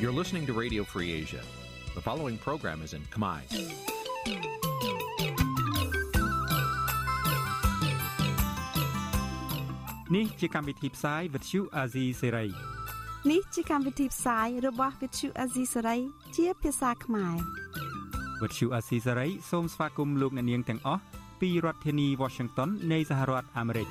[0.00, 1.42] You're listening to Radio Free Asia.
[1.94, 3.40] The following program is in Khmer.
[10.10, 12.30] Nǐ chi càm bi tiệp xáy vệt chiu a zì sê
[13.30, 16.00] នេះជាកម្មវិធីផ្សាយរបស់ Vithu Azisari
[16.36, 17.36] ជាភាសាខ្មែរ
[18.42, 21.02] វិទ្យុអាស៊ីសេរីសូមស្វាគមន៍លោកអ្នកនាងទាំងអស់
[21.40, 23.88] ពីរដ្ឋធានី Washington នៃសហរដ្ឋអាមេរិក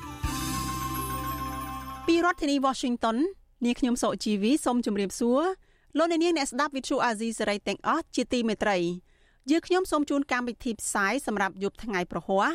[2.07, 3.17] ពីរដ្ឋធានី Washington
[3.65, 5.41] នាងខ្ញុំសុជីវីសូមជម្រាបសួរ
[5.96, 8.76] លោកអ្នកនាងអ្នកស្ដាប់ Vithu Azisari ទាំងអស់ជាទីមេត្រី
[9.50, 12.48] យើខ្ញុំសូមជូនកម្មវិធីផ្សាយសម្រាប់យប់ថ្ងៃប្រហ័ស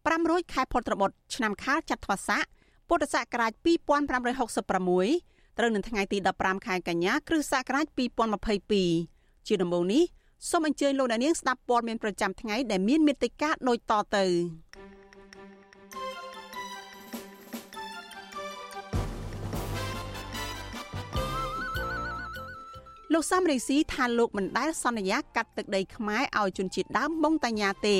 [0.00, 2.44] 500ខែផុតត្របុត្រឆ្នាំខាលចត្វាស័ក
[2.88, 7.86] ពុទ្ធសករាជ2566ត្រូវនៅថ្ងៃទី15ខែកញ្ញាគ្រិស្តសករាជ
[8.66, 10.02] 2022ជាដំបូងនេះ
[10.50, 14.24] សូមអញ្ជើញលោកអ្នកនាងស្ដាប់ព័ត៌មានប្រចាំថ្ងៃដែលមានមេត្តាដូចតទៅ
[23.14, 27.98] លោកសំរងស៊ីថាលោកមិនដែលសន្យាកាត់ទឹកដីខ្មែរឲ្យជនជាតិដើមម៉ុងតាញ៉ាទេ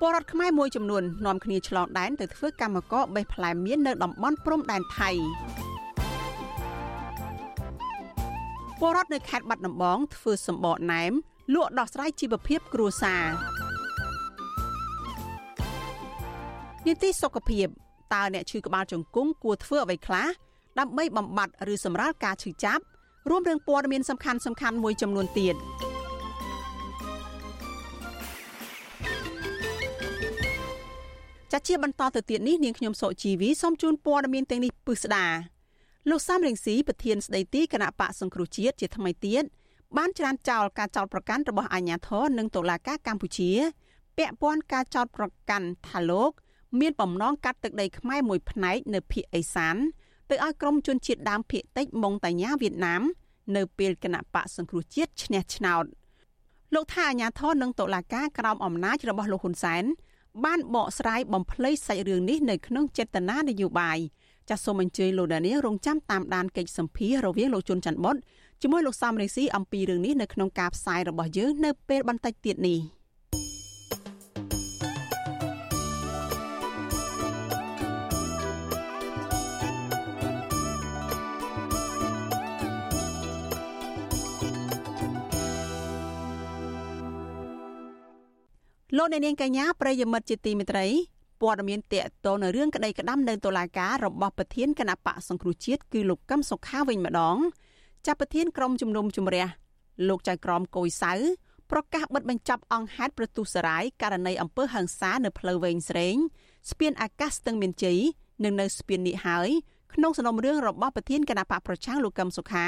[0.00, 5.10] ពលរដ្ឋខ្មែរមួយចំនួននាំគ្នាឆ្លងដែនទៅធ្វើកម្មករបេះផ្លែមៀននៅតំបន់ព្រំដែនថៃ
[8.80, 11.12] ពលរដ្ឋនៅខេត្តបាត់ដំបងធ្វើសម្បកណែម
[11.54, 13.24] លក់ដោះស្រាយជីវភាពគ្រួសារ
[16.86, 17.66] នីតិសុខភាព
[18.14, 20.26] តើអ្នកឈឺក្បាលជង្គង់គួរធ្វើអ្វីខ្លះ
[20.78, 22.82] ដើម្បីបំបត្តិឬសម្រាលការឈឺចាប់
[23.30, 25.56] រួមរឿងព័ត៌មានសំខាន់សំខាន់មួយចំនួនទៀត។
[31.54, 35.26] ចាជាបន្តទៅទៀតនេះនាងខ្ញុំសុជីវីសូមជូនព័ត៌មានទាំងនេះពិស្ដា
[36.10, 39.44] លោកសំរងស៊ីប្រធានស្ដីទីគណៈបកសង្គ្រោះជាតិជាថ្មីទៀត
[39.96, 43.50] បានច្រានចោលការចោទប្រកាន់របស់អាជ្ញាធរនិងតុលាការកម្ពុជា
[44.16, 46.30] ពាក់ព័ន្ធការចោទប្រកាន់ថាលោក
[46.80, 49.76] មានបំណងកាត់ទឹកដីខ្មែរមួយផ្នែកនៅភូមិអេសាន
[50.30, 53.02] ទៅឲ្យក្រុមជនជាតិដើមភៀកតិចម៉ុងតាញ៉ាវៀតណាម
[53.56, 55.84] នៅពេលគណៈបកសង្គ្រោះជាតិឈ្នះឆ្នោត
[56.74, 59.84] លោកថាអាញាធរនិងតុលាការក្រោមអំណាចរបស់លោកហ៊ុនសែន
[60.44, 63.98] បានបកស្រាយបំភ្លៃសាច់រឿងនេះនៅក្នុងចេតនានយោបាយ
[64.48, 68.16] ចាសសូមអញ្ជើញលោកដានៀងរងចាំតាមដានកិច្ចសម្ភាររវាងលោកជុនច័ន្ទបុត
[68.62, 72.78] ជាមួយលោកសំរេស៊ីអំពីរឿងនេះនៅក្នុងការផ្សាយរបស់យើងនៅពេលបន្តិចទៀតនេះ។
[88.96, 90.86] លោកអ្នកនាងកញ្ញាប្រិយមិត្តជាទីមេត្រី
[91.40, 97.36] ព័ត៌មានតកតនៅរឿងក្តីក្តាំនៅតុលាការរបស់ប្រធានគណៈបកសង្គ្រោះជាតិគឺលោកកឹមសុខាវិញម្ដង
[98.06, 99.46] ចាប់ប្រធានក្រុមជំនុំជម្រះ
[100.08, 101.12] លោកចៅក្រមកុយសៅ
[101.70, 106.16] ប្រកាសបិទបញ្ចប់អង្គហេតុប្រទូសរាយករណីអំពើហិង្សានៅផ្លូវវែងស្រេង
[106.70, 107.98] ស្ពានអាកាសស្ទឹងមានជ័យ
[108.44, 109.48] និងនៅស្ពាននេះហើយ
[109.94, 112.66] ក្នុងសំណុំរឿងរបស់ប្រធានគណៈបកប្រឆាំងលោកកឹមសុខា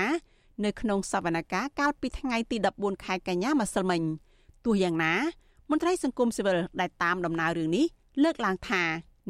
[0.65, 4.03] នៅក្នុងសវនកម្មកាលពីថ្ងៃទី14ខែកញ្ញាម្សិលមិញ
[4.65, 5.15] ទោះយ៉ាងណា
[5.71, 7.85] មន្ត្រីសង្គមស៊ីវិលដែលតាមដំណើររឿងនេះ
[8.23, 8.83] លើកឡើងថា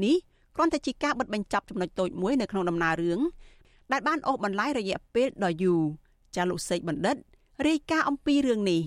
[0.04, 0.16] នេះ
[0.56, 3.20] គ្រាន់តែជាការបិទបញ្ចប់ចំណុចតូចមួយនៅក្នុងដំណើររឿង
[3.92, 5.80] ដែលបានអូសបន្លាយរយៈពេលដ៏យូរ
[6.36, 7.16] ចាលោកសេកបណ្ឌិត
[7.66, 8.80] រាយការណ៍អំពីរឿងនេះ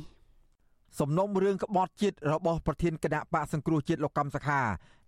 [0.99, 4.61] សំណុំរឿងក្បត់ជាតិរបស់ប្រធានគណៈបកសង្គ្រោះជាតិលោកកំសខា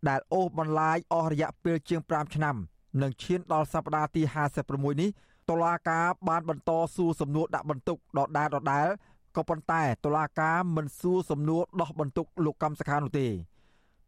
[0.09, 2.55] ដែលអូសបន្លាយអស់រយៈពេលជាង5ឆ្នាំ
[3.01, 4.21] នឹងឈានដល់សប្តាហ៍ទី
[4.61, 5.09] 56នេះ
[5.49, 8.87] តុលាការបានបន្តសួរសំណួរដាក់បន្ទុកដដែលដដែល
[9.35, 13.27] ក៏ប៉ុន្តែតុលាការមិនសួរសំណួរដោះបន្ទុកលោកកម្មសខានោះទេ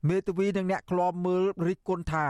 [0.09, 2.28] មេធាវីនិងអ្នកឃ្លាំមើលរិះគន់ថា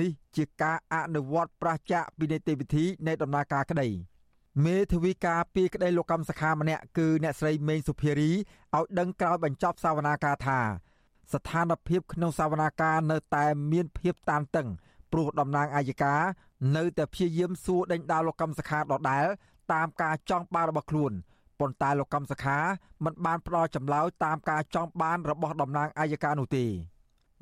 [0.00, 3.88] នេះជាការអនុវត្តប្រឆាចពីនីតិវិធីនៃដំណើរការក្តី
[4.64, 10.60] មេធាវីការពីក្តីលោកកម្មសខាម្នាក់គឺអ្នកស្រីមេងសុភារីឲ្យដឹងក្រោយបញ្ចប់សវនាការថា
[11.32, 14.68] ស្ថានភាពក្នុងសវនាការនៅតែមានភាពតានតឹង
[15.12, 16.14] ព្រោះតំណាងអាយកា
[16.76, 19.26] នៅតែព្យាយាមសួរដេញដោលលោកកម្មសខាដដែល
[19.72, 21.12] តាមការចង់បានរបស់ខ្លួន
[21.60, 22.58] ប៉ុន្តែលោកកម្មសខា
[23.04, 26.64] មិនបានផ្ដល់ចម្លើយតាមការចង់បានរបស់តំណាងអัยការនោះទេ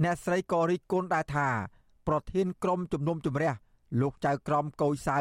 [0.03, 1.49] អ្នកស្រីក៏រិះគន់ដែរថា
[2.06, 3.53] ប្រធានក្រុមជំនុំជម្រះ
[4.00, 5.19] លោកចៅក្រមកុយសៅ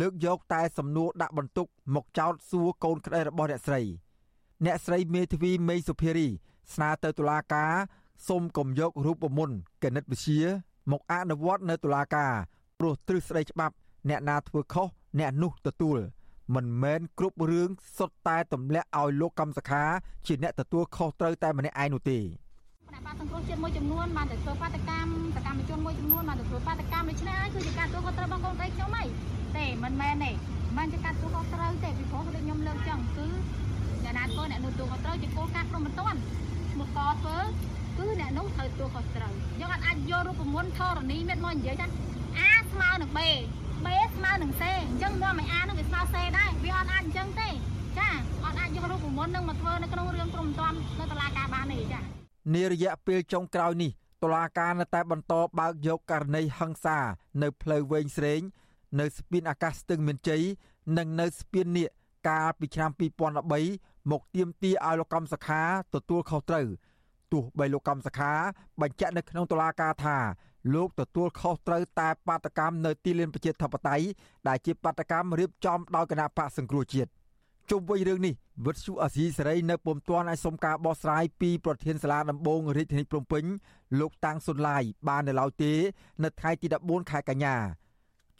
[0.00, 3.80] លើកយកតែសំណួរដាក់បន្ទុកមកចោទសួរកូនក្តីរបស់អ្នកស្រី
[4.64, 6.28] អ្នកស្រីមេធាវីមេសុភារី
[6.74, 7.72] ស្នើទៅតុលាការ
[8.28, 10.42] សូមកុំយករូបមន្តគណិតវិទ្យា
[10.90, 12.32] មកអនុវត្តនៅតុលាការ
[12.78, 13.74] ព្រោះទ្រឹស្ដីច្បាប់
[14.08, 14.88] អ្នកណាធ្វើខុស
[15.18, 15.98] អ្នកនោះទទួល
[16.54, 19.84] មិនមែនគ្រប់រឿងសុទ្ធតែទម្លាក់ឲ្យលោកកម្មសខា
[20.26, 22.22] ជាអ្នកទទួលខុសត្រូវតែម្នាក់ឯងនោះទេគ
[22.94, 29.04] ណៈបកសង្គ្រោះជាតិមួយចំនួនបានទៅធ្វើបាតកម្មសកម្មជនមួយចំនួនបានទៅធ្វើបាតកម្មដូច្នេះហើយគឺជាការទទួលខុសត្រូវរបស់កូនស្រីខ្ញុំហី
[29.56, 30.30] ទេមិនមែនទេ
[30.76, 33.26] មិនជាការទទួលខុសត្រូវទេពីព្រោះដូចខ្ញុំលើកចឹងគឺ
[34.04, 36.18] អ្នកណាធ្វើអ្នកនោះទទួលខុសត្រូវជាគោលការណ៍ព្រមមិនទាន់
[36.72, 37.38] ឈ្មោះកធ្វើ
[37.98, 41.88] គឺអ្នកនោះត្រូវទទួលខុសត្រូវយើងអាចយករូបមន្តធរណីមេតមកនិយាយថា
[42.38, 43.20] អាស្មើនឹងប
[43.86, 47.48] បេស្មើនឹងសេអញ្ចឹងនាំឲ្យអានឹងវាស្មើសេដែរវាអត់អាចអញ្ចឹងទេ
[47.98, 48.08] ចា
[48.44, 52.00] អត់អាចយករូបមន្តនឹងមកធ្វើនៅក្នុងរឿងព្រំតំនៅតុលាការបានទេចា
[52.54, 53.90] នារយៈពេលចុងក្រោយនេះ
[54.22, 56.98] តុលាការនៅតែបន្តបើកយកករណីហិង្សា
[57.42, 58.40] នៅផ្លូវវែងស្រេង
[59.00, 60.42] នៅស្ពានអាកាសស្ទឹងមានជ័យ
[60.98, 61.90] និងនៅស្ពាននៀក
[62.28, 62.90] កាលពីឆ្នាំ
[63.50, 65.62] 2013មកទៀមទីឲ្យលោកកំសខា
[65.94, 66.66] ទទួលខុសត្រូវ
[67.32, 68.32] ទោះបីលោកកំសខា
[68.80, 70.16] បញ្ជាក់នៅក្នុងតុលាការថា
[70.74, 74.06] លោកទទួលខុសត្រូវតែបាតកម្មនៅទីលានប្រជាធិបតេយ្យ
[74.48, 77.10] ដែលជាបាតកម្មរៀបចំដោយគណៈបកសង្គ្រោះជាតិ
[77.70, 78.34] ជុំវិញរឿងនេះ
[78.66, 83.44] វិទ្យុអាស៊ីសេរីនៅពុំទាន់ឲ្យសុំការបោះស្រាយពីប្រធានសាលាដំបងរាជធានីភ្នំពេញ
[84.00, 85.72] លោកតាំងសុនឡាយបាននៅឡើយទេ
[86.24, 87.56] នៅថ្ងៃទី14ខែកញ្ញា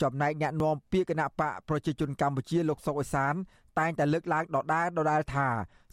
[0.03, 3.35] ចំណែកអ្នកនាំពាក្យគណៈបកប្រជាជនកម្ពុជាលោកសុកអេសាន
[3.79, 5.49] តែងតែលើកឡើងដដែលដដែលថា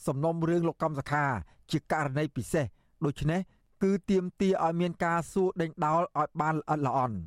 [0.07, 1.25] សំណុំរឿងលោកកំសខា
[1.71, 2.65] ជាករណីពិសេស
[3.05, 3.39] ដូច្នេះ
[3.83, 7.17] គឺទៀមទាឲ្យមានការសួរដេញដោលឲ្យបានល្អិតល្អន់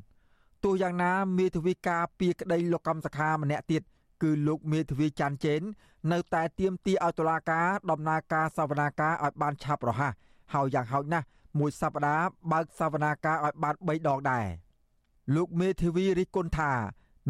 [0.64, 3.82] ទោះយ៉ាងណាមេធាវីការពីក្តីលោកកំសខាម្នាក់ទៀត
[4.22, 5.60] គឺលោកមេធាវីច័ន្ទចេន
[6.12, 10.12] នៅតែទៀមទាឲ្យតុលាការដំណើរការសវនាការឲ្យបានឆាប់រហ័ស
[10.54, 11.26] ហើយយ៉ាងហោចណាស់
[11.58, 14.46] មួយសប្តាហ៍បើកសវនាការឲ្យបាន3ដងដែរ
[15.34, 16.72] លោកមេធាវីរិះគន់ថា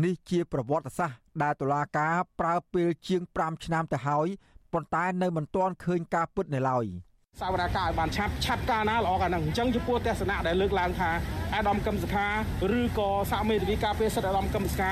[0.05, 4.29] នេះជាប្រវត្តិសាស្ត្រដែលតុលាការប្រើពេលជាង5ឆ្នាំទៅហើយ
[4.73, 6.87] ប៉ុន្តែនៅមិនទាន់ឃើញការពិតនៅឡើយ។
[7.40, 11.11] សវនកម្មឲ្យបានឆាប់ឆាប់ការណាល្អកាលហ្នឹងអញ្ចឹងចំពោះទស្សនៈដែលលើកឡើងថា
[11.55, 12.26] អាដាមកឹមសុខា
[12.79, 14.90] ឬក៏សាមេធាវីការពារសិទ្ធិអាដាមកឹមសុខា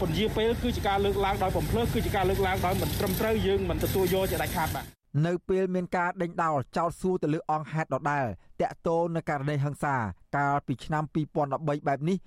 [0.00, 4.84] ពន្យាពេលគឺជាការលើកឡើងដោយបំភ្លើសគឺជាការលើកឡើងដោយមិនត្រឹមត្រូវយើងមិនទទួលយកជាដាច់ខាតបាទ
[5.26, 8.26] នៅពេលមានការដេញដោលចោតសួរទៅលើអង្គហេតុដដែល
[8.60, 9.96] តាក់ទងនឹងករណីហិង្សា
[10.36, 11.04] កាលពីឆ្នាំ
[11.40, 12.18] 2013បែបនេះ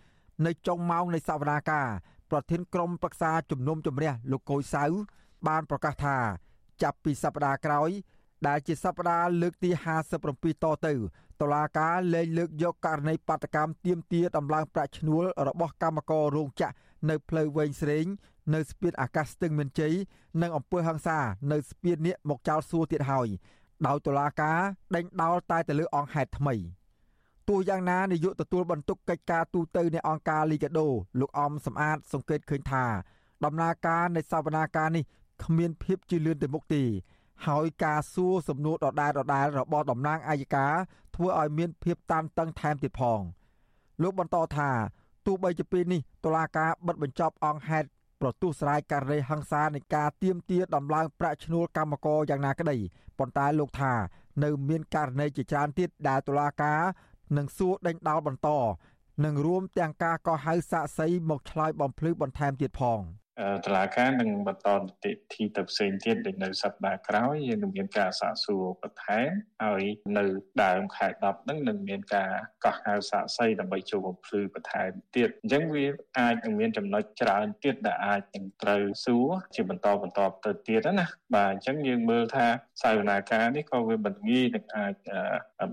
[0.46, 1.88] នៅចុងម៉ោងនៃសវនាការ
[2.32, 4.84] ប្រធានក្រុមប្រឹក្សាជំនុំជម្រះលោកកុយសៅ
[5.48, 6.18] បានប្រកាសថា
[6.84, 7.90] ចាប់ពីសប្តាហ៍ក្រោយ
[8.48, 9.70] ដែលជាសប្តាហ៍លើកទី
[10.16, 10.94] 57តទៅ
[11.42, 16.76] តុលាការលែងលើកយកករណីបាតកម្មទៀមទាដំឡើងប្រាក់ឈ្នួលរបស់កម្មកររោងចក្រ
[17.10, 18.06] នៅផ្លូវវែងស្រេង
[18.54, 19.94] នៅស្ពានអាកាសស្ទឹងមានជ័យ
[20.42, 21.20] និងអំពើហិង្សា
[21.52, 23.28] នៅស្ពាននេះមកចោលសួរទៀតហើយ
[23.88, 24.60] ដោយតុលាការ
[24.96, 26.56] ដេញដោលតែទៅលើអង្គហេតុថ្មី
[27.50, 30.88] ទោះយ៉ាងណានាយកទទួលបន្ទុកកិច្ចការទូតនៃអង្គការលីកាដូ
[31.20, 32.86] លោកអំសំអាត សង្កេតឃើញថា
[33.46, 35.04] ដំណើរការនៃសវនាការនេះ
[35.44, 36.84] គ្មានភាពជឿនលឿនទៅមុខទេ
[37.48, 40.68] ហើយការសួរសំណួរដដែលដដែលរបស់តំណាងអាយកា
[41.16, 43.20] ធ្វើឲ្យមានភាពតានតឹងថែមទៀតផង
[44.02, 44.70] លោកបន្តថា
[45.26, 47.88] ទោះបីជាពេលនេះតុលាការបិទបញ្ចប់អង្គហេតុ
[48.22, 52.78] ប្រទុះស្រាយករណីហិង្សានៃការទៀមទាដំឡើងប្រាក់ឈ្នួលកម្មករយ៉ាងណាក្តី
[53.20, 53.94] ប៉ុន្តែលោកថា
[54.44, 56.82] នៅមានករណីជាច្រើនទៀតដែលតុលាការ
[57.38, 58.50] នឹងសួរដេញដោលបន្ត
[59.26, 63.02] និងរួមទាំងការកោះហៅសាកសីមកឆ្លើយបំភ្លឺបន្ថែមទៀតផង។
[63.66, 69.30] តឡាការនឹងបន្តនីតិវិធីទៅផ្សេងទៀតដូចនៅសប្តាហ៍ក្រោយយើងនឹងមានការសាកសួរបន្ថែម
[69.64, 69.84] ហើយ
[70.18, 70.26] នៅ
[70.64, 72.32] ដើមខែ10ហ្នឹងនឹងមានការ
[72.66, 75.86] កោះហៅសាកសីដើម្បីចូលបំភ្លឺបន្ថែមទៀតអញ្ចឹងវា
[76.20, 81.06] អាចនឹងមានចំណុចច្រើនទៀតដែលអាចនឹងត្រូវសួរជាបន្តបន្តទៅទៀតណា
[81.36, 82.48] បាទអញ្ចឹងយើងមើលថា
[82.82, 84.94] សាវនាការនេះក៏វាមិនងាយនឹងអាច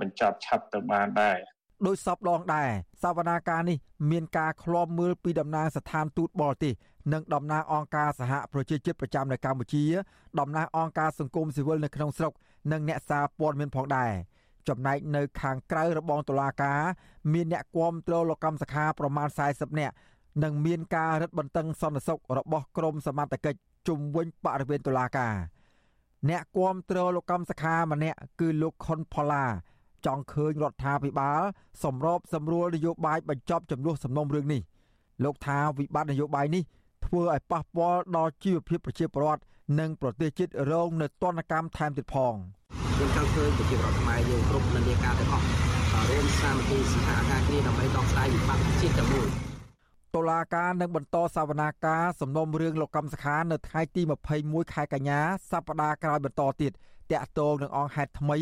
[0.00, 1.38] បញ្ចប់ឆាប់ទៅបានដែរ
[1.86, 2.70] ដោយសពដងដែរ
[3.02, 3.78] សវនាការនេះ
[4.10, 6.74] មានការឃ្លាំមើលពីតំណាងស្ថានទូតបរទេស
[7.12, 9.84] និងតំណាងអង្គការសហប្រជាជាតិប្រចាំនៅកម្ពុជា
[10.40, 12.32] តំណាងអង្គការសង្គមស៊ីវិលនៅក្នុងស្រុក
[12.72, 14.12] និងអ្នកសារព័ត៌មានផងដែរ
[14.68, 16.80] ចំណែកនៅខាងក្រៅរបងតុលាការ
[17.32, 19.94] មានអ្នកគាំទ្រលោកកម្មសខាប្រមាណ40នាក់
[20.42, 25.34] និងមានការរឹតបន្តឹងសន្តិសុខរបស់ក្រមសមត្ថកិច្ចជុំវិញបរិវេណតុលាការ
[26.28, 29.44] អ្នកគាំទ្រលោកកម្មសខាម្នាក់គឺលោកខុនផល្លា
[30.06, 31.40] ចង់ឃើញរដ្ឋាភិបាល
[31.84, 34.62] សម្របសម្រួលនយោបាយបញ្ចប់ចំនួនសំណុំរឿងនេះ
[35.24, 36.62] លោកថាវិបត្តិនយោបាយនេះ
[37.10, 39.42] ធ្វើឲ្យប៉ះពាល់ដល់ជីវភាពប្រជាពលរដ្ឋ
[39.80, 42.34] និងប្រទេសជាតិរងនៅទណ្ឌកម្មថែមទៀតផង
[42.98, 45.46] យើងចង់ឃើញប្រជាពលរដ្ឋខ្មែរយើងគ្រប់និន្នាការទាំងអស់
[46.10, 49.28] រួមសាមគ្គីសហការគ្នាដើម្បីដោះស្រាយវិបត្តិជាតិតែមួយ
[50.14, 54.02] តុលាការនឹងបន្តសវនាការសំណុំរឿងលោកកម្មសខានៅថ្ងៃទី
[54.36, 56.72] 21ខែកញ្ញាសប្តាហ៍ក្រោយបន្តទៀត
[57.12, 58.38] តាក់ទងនឹងអង្គហេតុថ្មី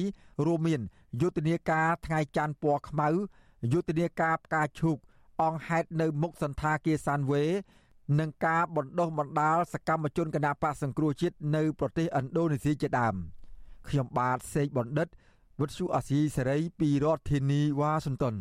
[0.47, 0.81] រួមមាន
[1.21, 3.09] យុទ្ធនាការថ្ងៃច័ន្ទពណ៌ខ្មៅ
[3.73, 4.97] យុទ្ធនាការផ្កាឈូក
[5.43, 7.45] អង្គហេតុនៅមុខសន្តាគារសានវេ
[8.19, 13.15] និងការបណ្ដុះបណ្ដាលសកម្មជនគណបកសង្គ្រោះជាតិនៅប្រទេសឥណ្ឌូនេស៊ីជាដើម
[13.89, 15.09] ខ្ញុំបាទសេកបណ្ឌិត
[15.61, 18.35] វុទ្ធុអាស៊ីសេរីពីរដ្ឋធានីវ៉ាស៊ីនតោន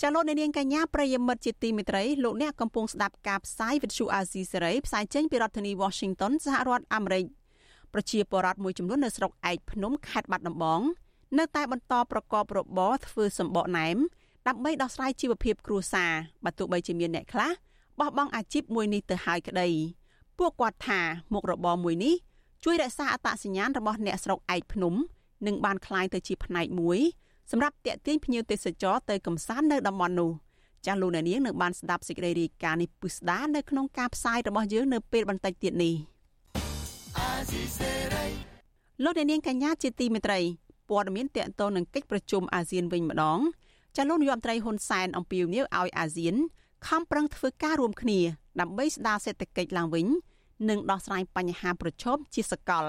[0.00, 7.24] ចាលោកនាងកញ្ញាប្រិយមិត្តជាទីមេត្រីលោកអ្នកកំពុងស្ដាប់ការផ្សាយវិទ្យុអាស៊ីសេរីផ្សាយចេញពីរដ្ឋធានី Washington សហរដ្ឋអាមេរិក
[7.92, 10.80] ប្រជាពលរដ្ឋមួយចំនួននៅស្រុកឯកភ្នំខេត្តបាត់ដំបង
[11.38, 13.96] នៅតែបន្តប្រកបរបរធ្វើសម្បកណែម
[14.48, 16.12] ដើម្បីដោះស្រាយជីវភាពគ្រួសារ
[16.44, 17.50] បើទោះបីជាមានអ្នកខ្លះ
[17.99, 19.67] បោះបង់អាជីពមួយនេះទៅហើយក្តី
[20.37, 20.99] ពួកគាត់ថា
[21.33, 22.15] មុខរបរមួយនេះ
[22.63, 24.93] ជួយរក្សាអត្តសញ្ញាណរបស់អ្នកស្រុកឯកភ្នំ
[25.47, 26.99] និងបានคล้ายទៅជាផ្នែកមួយ
[27.51, 30.31] សម្រាប់តាក់ទាញភ្ញៀវទេសចរទៅកំសាន្តនៅតំបន់នោះ
[30.85, 35.95] ចាស់លោកអ្នកនាងនៅបានស្ដាប់សេចក្តីរាយការណ៍នេះពិស្ដានៅក្នុងការផ្សាយរបស់យើងនៅពេលបន្តិចទៀតនេះ
[39.03, 40.39] លោកអ្នកនាងកញ្ញាជាទីមេត្រី
[40.89, 43.39] ព័ត៌មានតកតងនឹងកិច្ចប្រជុំអាស៊ានវិញម្ដង
[43.95, 46.35] ចាលោកនាយរដ្ឋមន្ត្រីហ៊ុនសែនអំពាវនាវឲ្យអាស៊ាន
[46.86, 48.18] ខំប្រឹងធ្វើការរួមគ្នា
[48.60, 50.06] ដើម្បីស្ដារសេដ្ឋកិច្ចឡើងវិញ
[50.68, 52.84] និងដោះស្រាយបញ្ហាប្រឈមជាសកល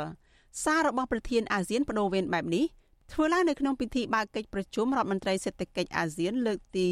[0.64, 2.66] សាររបស់ប្រធានអាស៊ានបដូវវេនបែបនេះ
[3.12, 6.86] ធ្វើឡើងនៅក្នុងពិធីបើកកិច្ចប្រជុំរដ្ឋមន្ត្រីសេដ្ឋកិច្ចអាស៊ានលើកទី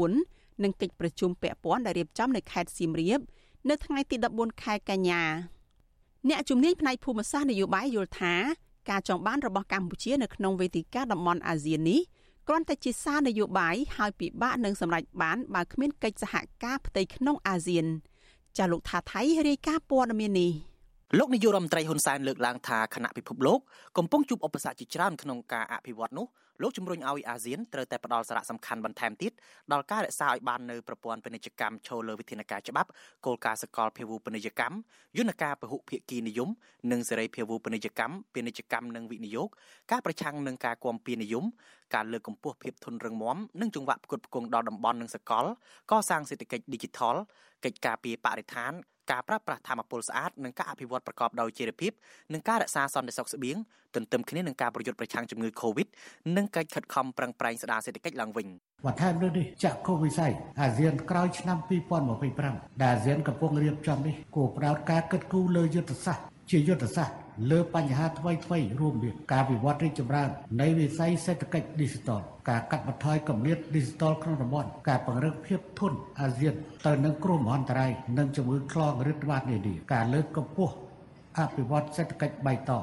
[0.00, 3.20] 54និងកិច្ចប្រជុំពាក់ព័ន្ធដែលរៀបចំនៅខេត្តសៀមរាប
[3.70, 5.22] នៅថ្ងៃទី14ខែកញ្ញា
[6.28, 8.34] អ្នកជំនាញផ្នែកភូមិសាស្ត្រនយោបាយយល់ថា
[8.90, 12.00] ការចង់បានរបស់កម្ពុជានៅក្នុងវេទិកាតំបន់អាស៊ាននេះ
[12.48, 16.34] គ្រាន់តែជាសារនយោបាយហើយពិបាកនឹងសម្រេចបានបើគ្មានកិច្ចសហ
[16.64, 17.86] ការផ្ទៃក្នុងអាស៊ាន
[18.58, 20.52] ចាលោកថាថៃរាយការណ៍ព័ត៌មាននេះ
[21.18, 23.58] លោកនាយករដ្ឋមន្ត្រីហ៊ុនសែនលើកឡើងថាគណៈពិភពលោក
[23.98, 26.26] កំពុងជួបឧបសគ្គជាច្រើនក្នុងការអភិវឌ្ឍនោះ
[26.62, 29.32] លោកជំរុញឲ្យអាស៊ានត្រូវតែផ្ដល់សារៈសំខាន់បន្ថែមទៀត
[29.72, 32.88] ដល់ការរក្សាឲ្យបាននូវប្រព័ន្ធពាណិជ្ជកម្មឈលលើវិធានការច្បាប់
[33.26, 34.76] គោលការណ៍សកលភាវូពាណិជ្ជកម្ម
[35.16, 36.48] យន្តការពហុភាគីនិយម
[36.92, 39.48] និងសេរីភាវូពាណិជ្ជកម្មពាណិជ្ជកម្មនិងវិនិយោគ
[39.90, 41.44] ការប្រឆាំងនឹងការគាំពៀនិយម
[41.94, 45.44] ការលើកកម្ពស់ភាពធន់រឹងមាំនិងចង្វាក់ផ្គត់ផ្គង់ដល់តំបន់និងសកល
[45.90, 47.16] កសាងសេដ្ឋកិច្ច Digital
[47.64, 48.72] កិច្ចការពារបរិស្ថាន
[49.10, 51.92] ការប្រើប្រាស់ធម្មពលស្អាតនិងការអភិវឌ្ឍប្រកបដោយចីរភាព
[52.32, 53.56] និងការរក្សាសន្តិសុខស្បៀង
[53.94, 55.88] ទន្ទឹមគ្នានឹងការប្រយុទ្ធប្រឆាំងជំងឺ Covid
[56.36, 58.46] និងកិច្ចខិតខំប្រឹងប្រែងស្ដារសេដ្ឋកិច្ចឡើងវិញ
[58.86, 61.58] បន្ថែមលើនេះចាក់កូវិស័យអាស៊ានក្រោយឆ្នាំ
[62.20, 67.16] 2025ដែលអាស៊ានកំពុងរៀបចំនេះគួរផ្ដោតការគិតគូរលើយុទ្ធសាស្ត្រ ជាយុទ្ធសាស្ត្រ
[67.50, 76.54] លើបញ្ហាថ្មីថ្មីរួមមានការវិវត្តរីកចម្រើននៃវិស័យសេដ្ឋកិច្ច Digital ការកាត់បន្ថយគម្លាត Digital ក្នុងតំបន់ការពង្រឹងភាពធន់អាស៊ាន
[76.86, 80.74] ទៅនឹងគ្រោះមហន្តរាយនិងជំងឺឆ្លងរាតត្បាតនានាការលើកកម្ពស់
[81.38, 82.82] អភិវឌ្ឍសេដ្ឋកិច្ចបៃតង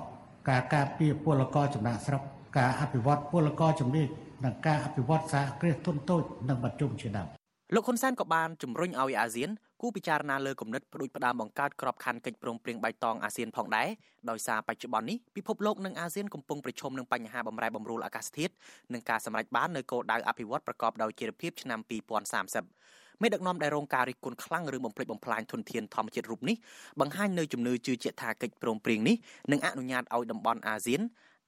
[0.50, 2.22] ការការពារពលករចំណាក់ស្រុក
[2.58, 4.08] ការអភិវឌ្ឍពលករជំនាញ
[4.44, 7.28] និងការអភិវឌ្ឍសហគ្រាសធុនតូចនិងមធ្យមជាដើម
[7.76, 9.50] លោកហ៊ុនសែនក៏បានជំរុញឲ្យអាស៊ាន
[9.84, 13.88] គូពិចារណាលើគំនិតផ្ដួចផ្ដើមបង្កើតក្របខ័ណ្ឌកិច្ចព្រមព្រៀងបៃតងអាស៊ានផងដែរ
[14.30, 18.54] ដោយសារបច្ចុប្បន្ននេះពិភពលោកនិងអាស៊ានកំពុងប្រឈមនឹងបញ្ហាបំរែបំរួលអាកាសធាតុ
[18.94, 21.80] និងការសម្រេចបាននូវគោលដៅអភិវឌ្ឍប្រកបដោយចីរភាពឆ្នាំ
[22.52, 26.56] 2030មេដឹកនាំដែលរងការរិះគន់ខ្លាំងឬបំផ្លិចបំផ្លាញធនធានធម្មជាតិរូបនេះ
[27.02, 29.16] បង្ហាញនៅជំនឿជឿជាក់ថាកិច្ចព្រមព្រៀងនេះ
[29.52, 31.02] នឹងអនុញ្ញាតឲ្យតំបន់អាស៊ាន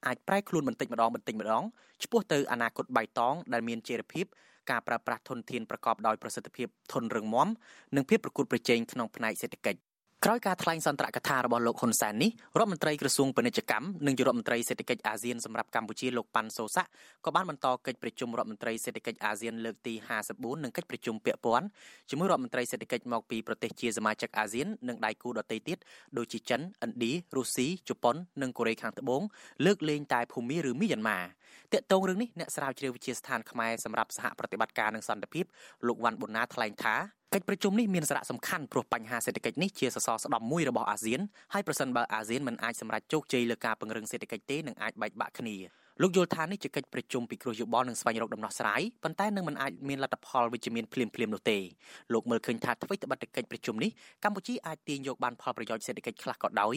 [0.05, 1.63] អាចប្រែខ្លួនបន្តិចម្ដងបន្តិចម្ដង
[2.03, 4.25] ឆ្ពោះទៅអនាគតបៃតងដែលមានចីរភាព
[4.71, 7.47] ការប្រើប្រាស់ធនធានប្រកបដោយប្រសិទ្ធភាពធន់រឹងមាំ
[7.95, 9.79] និងភាពប្រកួតប្រជែងក្នុងផ្នែកសេដ្ឋកិច្ច
[10.27, 16.89] ក្រោយការថ្លែងសន្ទរកថារបស់លោកហ៊ុនសែននេះរដ្ឋមន្ត្រីក្រសួងពាណិជ្ជកម្មនិងជារដ្ឋមន្ត្រីសេដ្ឋកិច្ចអាស៊ានសម្រាប់កម្ពុជាលោកប៉ាន់សូសាក់
[17.25, 19.93] ក៏បានបន្តកិច្ចប្រជុំរដ្ឋមន្ត្រីសេដ្ឋកិច្ចអាស៊ានលើកទី
[20.29, 21.65] 54និងកិច្ចប្រជុំពាក់ព័ន្ធ
[22.09, 25.77] ជាមួយរដ្ឋមន្ត្រីសេដ្ឋកិច្ចមកពីប្រទេសជាសមាជិកអាស៊ាននិងដៃគូដទៃទៀត
[26.17, 29.21] ដូចជាចិនឥណ្ឌារុស្ស៊ីជប៉ុននិងកូរ៉េខាងត្បូង
[29.65, 31.19] លើកលែងតែភូមាឬមីយ៉ាន់ម៉ា
[31.73, 35.45] តាក់ទងរឿងនេះអ្នកស្រាវជ្រាវវិទ្យាស្ថានខ្មែរសម្រាប់សហប្រតិបត្តិការនិងសន្តិភាព
[35.87, 36.95] លោកវ៉ាន់ប៊ុនណាថ្លែងថា
[37.33, 41.19] កិច្ចប្រជុំនេះមានសារៈសំខាន់ព្រោះបញ្ហាសេដ្ឋកិច្ចនេះជាសសរស្តម្ភមួយរបស់អាស៊ាន
[41.53, 45.57] ហើយប្រសិនបើអាស៊ានមិនអាចសម្រេចជោគជ័យលើការពង្រឹងសេដ្ឋកិច្ចទេនឹងអាចបែកបាក់គ្នា
[46.01, 51.57] លោកយល់ថានេះជាកិច្ចប្រជុំពិគ្រោះយោបល់និងស្វែងរកដំណោះស្រាយប៉ុន្តែនឹងមិនអាចមានលទ្ធផលវិជ្ជមានភ្លាមៗនោះទេ
[52.13, 53.91] លោកមើលឃើញថាអ្វីត្បិតតែកិច្ចប្រជុំនេះ
[54.23, 56.75] កម្ពុជាអាចទាញយកបានផលប្រយោជន៍សេដ្ឋកិច្ចខ្លះក៏ដោយ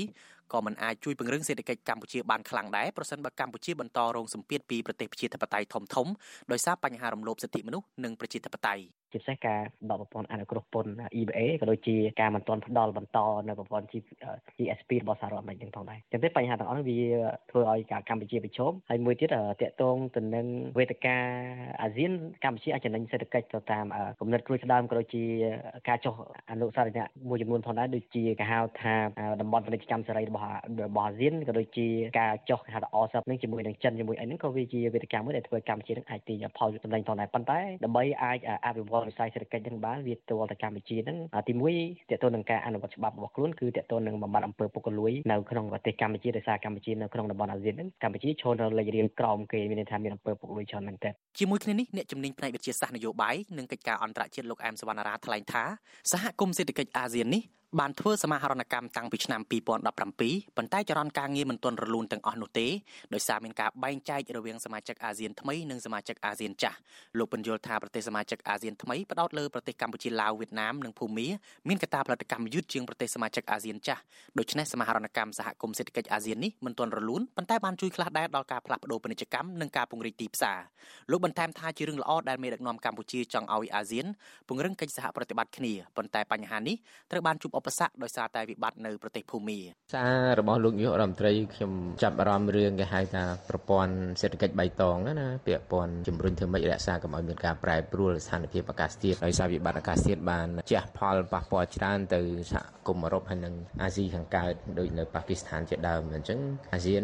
[0.52, 6.12] ក៏មិនអាចជួយពង្រឹងសេដ្ឋកិច្ចកម្ពុជាបានខ្លាំងដែរប្រសិនបើកម្ពុជាបន្តរងសម្ពាធពីប្រទេសប្រជាធិបតេយ្យធំៗ
[6.52, 9.60] ដោយសារបញ្ហារំលោភសិទ្ធិមនុស្សនិងប្រជាធិបតេយ្យ ជាពិសេសការ
[9.90, 13.86] ដកប្រព័ន្ធអនុគ្រោះពន្ធ EBA ក៏ដូចជាការមិនទាន់ផ្ដល់បន្តនៅប្រព័ន្ធ
[14.56, 16.98] GSP របស់សហរដ្ឋអាមេរិកទាំងផងដែរចឹងទេបញ្ហាទាំងអស់នេះវា
[17.50, 20.46] ធ្វើឲ្យកម្ពុជាប្រឈមហើយមួយទៀតតកតងទៅនឹង
[20.78, 21.16] វេទិកា
[21.82, 22.12] អាស៊ាន
[22.44, 23.84] កម្ពុជាអាចចំណេញសេដ្ឋកិច្ចទៅតាម
[24.20, 25.24] គំនិតគ្រួស្ដើមក៏ដូចជា
[25.88, 26.14] ការចុះ
[26.50, 28.94] អនុសារណៈមួយចំនួនផងដែរដូចជាគេហៅថា
[29.40, 30.50] តំបន់ពាណិជ្ជកម្មសេរីរបស់
[30.86, 31.86] របស់អាស៊ានក៏ដូចជា
[32.20, 55.64] ការចុះគេហៅថាអសឹបនឹងជាមួយនឹងចិនជាមួយអីហ្នឹងក៏វាជាវេទិកាមួយដែលធ្វើកម្ពុជានឹងអាចទាញផលចំណេញផងដែរប៉ុន្តែដើម្បីអាចអភិវឌ្ឍល់វិស័យសេដ្ឋកិច្ចនឹងបានវាទាល់តែកម្ពុជានឹងទី1តកតទៅនឹងការអនុវត្តច្បាប់របស់ខ្លួនគឺតកតទៅនឹងបំបត្តិអំពើពុករលួយនៅក្នុងប្រទេសកម្ពុជាដោយសារកម្ពុជានៅក្នុងតំបន់អាស៊ាននឹងកម្ពុជាឈរនៅលេខរៀងក្រោមគេមានន័យថាមានអំពើពុករលួយច្រើនមែនទែនជាមួយគ្នានេះអ្នកជំនាញផ្នែកវិទ្យាសាស្ត្រនយោបាយនិងកិច្ចការអន្តរជាតិលោកអែមសវណ្ណារាថ្លែងថា
[56.12, 57.43] សហគមន៍សេដ្ឋកិច្ចអាស៊ាននេះ
[57.80, 62.66] បានធ្វើសមាហរណកម្មតាំងពីឆ្នាំ2017ប៉ុន្តែចរន្តការងារមិនទាន់រលូនទាំងអស់នោះទេ
[63.14, 66.78] ដោយសារមានការបែងចែករវាងសមាជិកអាស៊ានថ្មីនិងសមាជិកអាស៊ានចាស់
[67.18, 71.28] លោកបញ្យល់ថាប្រទេសសមាជិកអាស៊ានថ្មីផ្ដោតលើប្រទេសកម្ពុជាឡាវវៀតណាមនិងភូមា
[71.68, 74.02] មានកត្តាផលិតកម្មយឺតជាងប្រទេសសមាជិកអាស៊ានចាស់
[74.38, 80.58] ដូច្នេះសមាហរណកម្មសហគមន៍សេដ្ឋកិច្ចអាស៊ាននេះមិនទាន់រលូនប៉ុន្តែបានជួយខ្លះដែរដល់ការផ្លាស់ប្ដូរពាណិជ្ជកម្មនិងការពង្រីកទីផ្សារ
[81.10, 84.06] លោកបន្ថែមថាជារឿងល្អដែលមេដឹកនាំកម្ពុជាចង់ឲ្យអាស៊ាន
[84.48, 86.76] ពង្រឹងកិច្ចសហប្រតិបត្តិគ្នាប៉ុន្តែបញ្ហានេះ
[87.10, 89.58] ត្រូវបានជួបឧបសគ្គដោយសារតែវិបត្តិនៅប្រទេសភូមា
[89.94, 91.72] សាររបស់លោកនាយករដ្ឋមន្ត្រីខ្ញុំ
[92.02, 102.20] ចាប់អារម្មណ៍រឿងគេហៅថាប្រព័ន្ធសេដ្ឋកិច្ចបៃតងណាពាក់ព័ន្ធជំរុញធ្វើម៉េចរក្សាកុំឲ្យមានការប្រែប្រួលស្ថានភាពអាកាសធាតុដោយសារវិបត្តិអាកាសធាតុបានជះផលប៉ះពាល់ច្រើនទៅ
[102.52, 106.38] សហគមន៍អឺរ៉ុបហើយនិងអាស៊ីខាងកើតដូចនៅប៉ាគីស្ថានជាដើមអញ្ចឹង
[106.72, 107.02] អាស៊ាន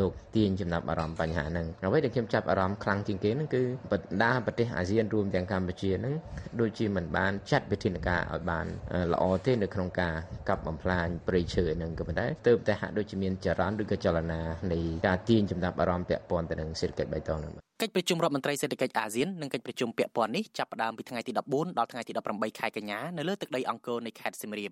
[0.00, 6.14] លោកទាញចំណាប់អារម្មណ៍បញ្ហាហ្នឹងអ្វីដែលខ្ញុំចាប់អារម្មណ៍ខ្លាំងជាងគេហ្នឹងគឺបណ្ដាប្រទេសអាស៊ានរួមទាំងកម្ពុជាហ្នឹង
[6.60, 8.66] ដូចជាមិនបានចាត់វិធានការឲ្យបាន
[9.12, 10.14] ល្អទេនៅក្នុងការ
[10.48, 14.40] កាប់បំផ្លាញព្រៃឈើហ្នឹងក៏ប៉ុន្តែទើបតែហាក់ដូចជាមានចរន្តឬក៏ចលនា
[14.72, 24.70] នៃការទាញចំណាប់អារម្មណ៍ពាក់ព័ន្ធទៅនឹងសេដ្ឋកិច្ចបៃតងហ្នឹង កិច្ចប្រជុំរដ្ឋមន្ត្រីសេដ្ឋកិច្ចអាស៊ាននិងកិច្ចប្រជុំពាក់ព័ន្ធនេះចាប់ផ្ដើមពីថ្ងៃទី14ដល់ថ្ងៃទី18ខែកញ្ញានៅលើទឹកដីអង្គរនៃខេត្តសៀមរាប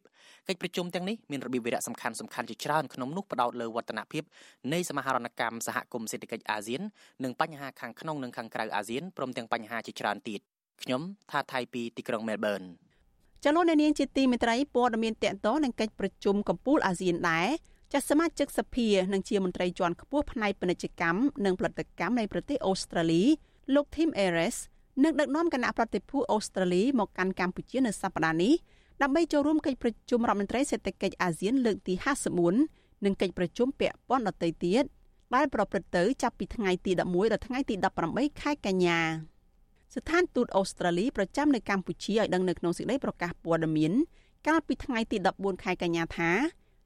[0.48, 4.22] កិច្ចប្រជុំទាំងនេះមានរបៀបវារៈសំខាន់សំខាន់ជាច្រើនក្នុងនោះផ្ដោតលើវឌ្ឍនភាព
[4.72, 6.82] នៃសមាហរណកម្មសហគមន៍សេដ្ឋកិច្ចអាស៊ាន
[7.24, 10.40] និងបញ្ហាខាងក្នុងនិងខាងក្រៅអាស៊ានព្រមទាំងបញ្ហាជាច្រើនទៀត
[10.82, 12.62] ខ្ញុំថាថៃពីទីក្រុងមែលប៊ន
[13.44, 17.48] ចលនានាងជាទីមេត្រីព័ត៌មានតកតនឹងកិច្ចប្រជុំកំពូលអាស៊ានដែរ
[17.92, 23.22] ចាស់សមាជិកសភានិងជាមន្ត្រីជាន់ខ្ពស់ផ្នែកពាណិជ្ជកម្មនិងផលិតកម្មនៃប្រទេសអូស្ត្រាលី
[23.74, 24.56] លោក Tim Ayres
[25.04, 28.54] នឹងដឹកនាំគណៈប្រតិភូអូស្ត្រាលីមកកាន់កម្ពុជានៅសប្តាហ៍នេះ
[29.02, 31.94] ដើម្បីចូលរួមកិច្ចប្រជុំរដ្ឋមន្ត្រីសេដ្ឋកិច្ចអាស៊ានលើកទី
[32.48, 34.84] 54និងកិច្ចប្រជុំពាក់ព័ន្ធដទៃទៀត
[35.34, 37.00] ដែលប្រព្រឹត្តទៅចាប់ពីថ្ងៃទី11
[37.32, 37.74] ដល់ថ្ងៃទី
[38.08, 39.00] 18ខែកញ្ញា
[39.94, 43.92] ស្ថានទូតអូស្ត្រាលីប្រចាំនៅកម្ពុជាឲ្យដឹងនៅក្នុងសេចក្តីប្រកាសព័ត៌មាន
[44.46, 46.30] កាលពីថ្ងៃទី14ខែកញ្ញាថា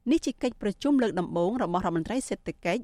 [0.09, 2.83] នេះជាកិច្ចប្រជុំលើកដំបូងរបស់រដ្ឋមន្ត្រីសេដ្ឋកិច្ច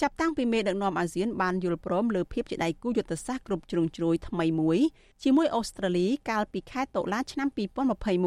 [0.00, 4.78] ចាប់តាំងពីមេដឹកនាំអាស៊ានបានយល់ព្រមលើភាពជាដៃគូយុទ្ធសាស្ត្រគ្រប់ជ្រុងជ្រោយថ្មីមួយ
[5.22, 7.48] ជាមួយអូស្ត្រាលីកាលពីខែតុលាឆ្នាំ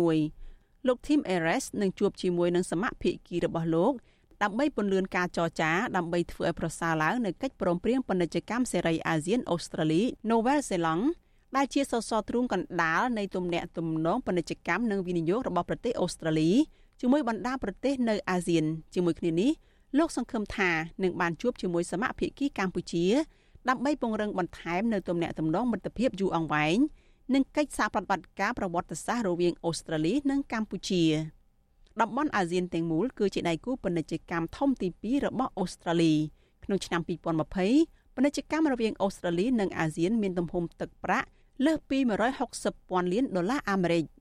[0.05, 3.93] 2021លោក Tim Ayres នឹងជួបជាមួយនឹងសមាភិកីរបស់លោក
[4.43, 11.05] ដើម្បីពន្លឿនការចរចាដើម្បីធ្វើឲ្យប្រសើរឡើងនៅកិច្ចព្រមព្រៀងពាណិជ្ជកម្មសេរីអាស៊ានអូស្ត្រាលី Novel Zealand
[11.55, 16.51] ដែលជាសសរទ្រូងកណ្ដាលនៃទំនាក់ទំនងពាណិជ្ជកម្មនិងវិនិយោគរបស់ប្រទេសអូស្ត្រាលី
[17.03, 19.51] ជាមួយបណ្ដាប្រទេសនៅអាស៊ានជាមួយគ្នានេះ
[19.97, 20.69] លោកសង្ឃឹមថា
[21.03, 23.05] នឹងបានជួបជាមួយសមាភិកីកម្ពុជា
[23.69, 26.77] ដើម្បីពង្រឹងបន្ថែមនៅទំនាក់ទំនងមិត្តភាពយូរអង្វែង
[27.33, 31.03] និងកិច្ចសហប្រតិបត្តិការប្រវត្តិសាស្ត្ររវាងអូស្ត្រាលីនិងកម្ពុជា
[32.01, 36.13] តំបន់អាស៊ានទាំងមូលគឺជាដៃគូពាណិជ្ជកម្មធំទី2របស់អូស្ត្រាលី
[36.63, 37.01] ក្នុងឆ្នាំ
[37.57, 41.27] 2020ពាណិជ្ជកម្មរវាងអូស្ត្រាលីនិងអាស៊ានមានទំហំទឹកប្រាក់
[41.65, 41.97] លើសពី
[42.43, 44.05] 160ពាន់លានដុល្លារអាមេរិក។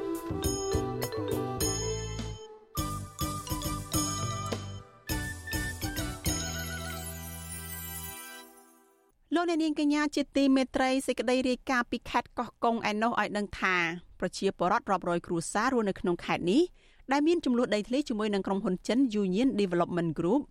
[9.35, 13.75] លោកអ្នកនាងកញ្ញាជាទីមេត្រីសេចក្តីរាយការណ៍ពីខេត្តកោះកុងឯណោះឲ្យដឹងថា
[14.19, 16.61] ប្រជាពលរដ្ឋរាប់រយគ្រួសាររស់នៅក្នុងខេត្តនេះ
[17.11, 20.41] ដែលមានចំនួនដីធ្លីជាមួយនឹងក្រុមហ៊ុនចិន Union Development Group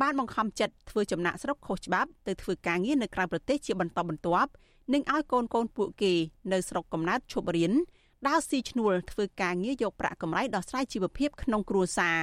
[0.00, 4.50] បានបង្ខំចិត្តធ្វើចំណាក់ស្រុកខុសច្បាប់ទៅធ្វើការងារនៅក្រៅប្រទេសជាបន្តបន្ទាប់
[4.92, 6.12] និងឲ្យកូនកូនពួកគេ
[6.52, 7.72] នៅស្រុកកំណើតឈប់រៀន
[8.26, 12.18] ដើរស៊ីឈ្នួលធ្វើការងារយកប្រាក់កម្រៃដោះស្រាយជីវភាពក្នុងគ្រួសារ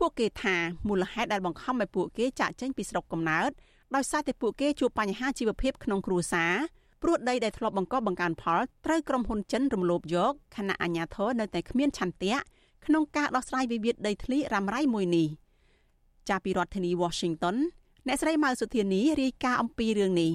[0.00, 0.56] ពួកគេថា
[0.88, 3.52] មូលហេតុដែលបង្ខំឲ្យពួកគេចាក់ចេញពីស្រុកកំណើត
[3.94, 6.54] ដោយសារតែពួកគេជួបបញ្ហាជីវភាពក្នុងគ្រួសារ
[7.02, 12.36] ព្រោះដីដែលធ្លាប់បង្កបង្កើនផលត្រូវក្រុមហ៊ុនចិនរំលោភយកខណៈអាជ្ញាធរនៅតែគ្មានឆន្ទៈ
[12.86, 15.28] ក្នុងការដោះស្រាយវិវាទដីធ្លីរ៉ាំរ៉ៃមួយនេះ
[16.28, 17.56] ចាប់ពីរដ្ឋធានី Washington
[18.06, 20.32] អ្នកស្រីម៉ៅសុធានីរាយការណ៍អំពីរឿងនេះ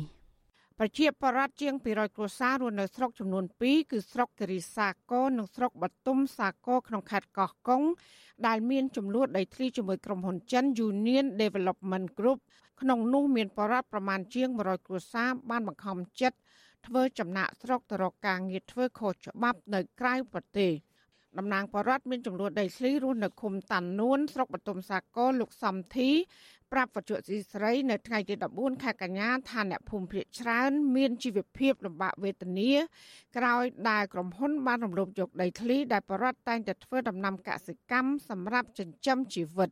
[0.81, 7.83] ប្រជាប្រដ្ឋជាង200គ្រួសាររស់នៅស្រុកចំនួន2គឺស្រុកគិរីសាគរនិងស្រុកបតុមសាគរក្នុងខេត្តកោះកុង
[8.47, 12.39] ដែលមានចំនួនដីធ្លីជាមួយក្រុមហ៊ុនចិន Union Development Group
[12.81, 16.37] ក្នុងនោះមានបរិវត្តប្រមាណជាង100គ្រួសារបានបង្ខំចិត្ត
[16.87, 20.71] ធ្វើចំណាក់ស្រុកទៅរកការងារធ្វើខុសច្បាប់នៅក្រៅប្រទេស
[21.37, 26.09] តំណាងបរដ្ឋមានចំនួនដីធ្លីរស់នៅឃុំតាន់នួនស្រុកបតុមសាគរលោកសំធី
[26.71, 32.71] ប្រាប់វត្ថុស៊ីស្រីនៅថ្ងៃទី14ខែកញ្ញាថាអ្នកភូមិភាគច្រើន មានជីវភាពលំបាកវេទនា
[33.37, 39.69] ក្រោយដែលក្រុមហ៊ុនបានរំលោភយកដីធ្លីដែលបរដ្ឋតែងតែធ្វើដំណាំកសិកម្មសម្រាប់ចិញ្ចឹមជីវិត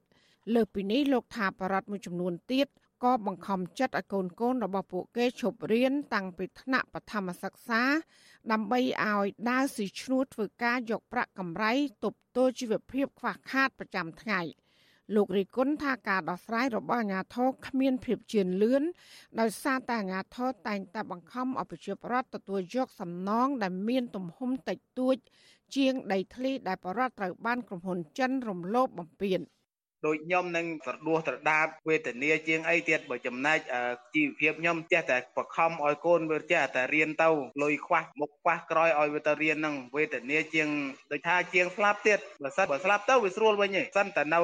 [0.55, 2.67] លើពីនេះលោកថាបរដ្ឋមួយចំនួនទៀត
[3.03, 7.81] ក៏បង្ខំចិត្តឲ្យកូនកូនរបស់ពួកគេឈប់រៀនតាំងពីថ្នាក់បឋមសិក្សា
[8.51, 14.41] ដើម្បីឲ្យដើរស៊ីឈ្នួលធ្វើការយកប្រាក់កម្រៃទប់ទល់ជីវភាពខ្វះខាតប្រចាំថ្ងៃ
[15.15, 18.83] លោករីគុណថាការដោះស្រាយរបស់អាជ្ញាធរគ្មានភាពជឿនលឿន
[19.39, 25.15] ដោយសារតែអាជ្ញាធរតែងតែបង្ខំឲ្យប្រជាពលរដ្ឋទទួលយកសំណងដែលមានទំហំតិចតួច
[25.75, 29.41] ជាងដីធ្លីដែលបរដ្ឋត្រូវបានក្រុមហ៊ុនចិនរំលោភបំពាន។
[30.05, 33.59] ដូចខ្ញុំនឹងស្រដួសត្រដាបវេទនាជាងអីទៀតបើចំណែក
[34.15, 37.29] ជីវភាពខ្ញុំចេះតែបខំឲ្យកូនវាចេះតែរៀនទៅ
[37.63, 40.69] លុយខ្វះមុខខ្វះក្រោយឲ្យវាទៅរៀននឹងវេទនាជាង
[41.11, 44.41] ដូចថាជាងស្លាប់ទៀតបើសិនបើស្លាប់ទៅវាស្រួលវិញឯងសិនតែនៅ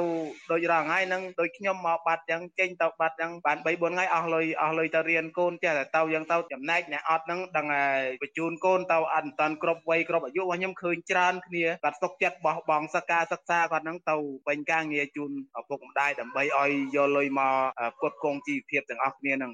[0.52, 14.16] ដូចរងថ្ងៃហ្នឹងដូចខ្ញុំមកបាត់ចឹងចេញទៅបាត់ចឹងបាន3 4ថ្ងៃអស់លុយអស់លុយទៅរៀនកូនចេះតែទៅយ៉ាងទៅចំណែកអ្នកអត់ហ្នឹងដឹងហើយបញ្ជូនកូនទៅអត់តាន់គ្រប់វ័យគ្រប់អាយុរបស់ខ្ញុំឃើញច្រើនគ្នាគាត់សុកចិត្តបោះបង់សិក្សាសិក្សាគាត់ហ្នឹងទៅ
[14.48, 17.54] ពេញការងារជូនឪពុកម្ដាយដើម្បីឲ្យយកលុយមក
[17.96, 19.52] ផ្គត់ផ្គង់ជីវភាពទាំងអស់គ្នានឹង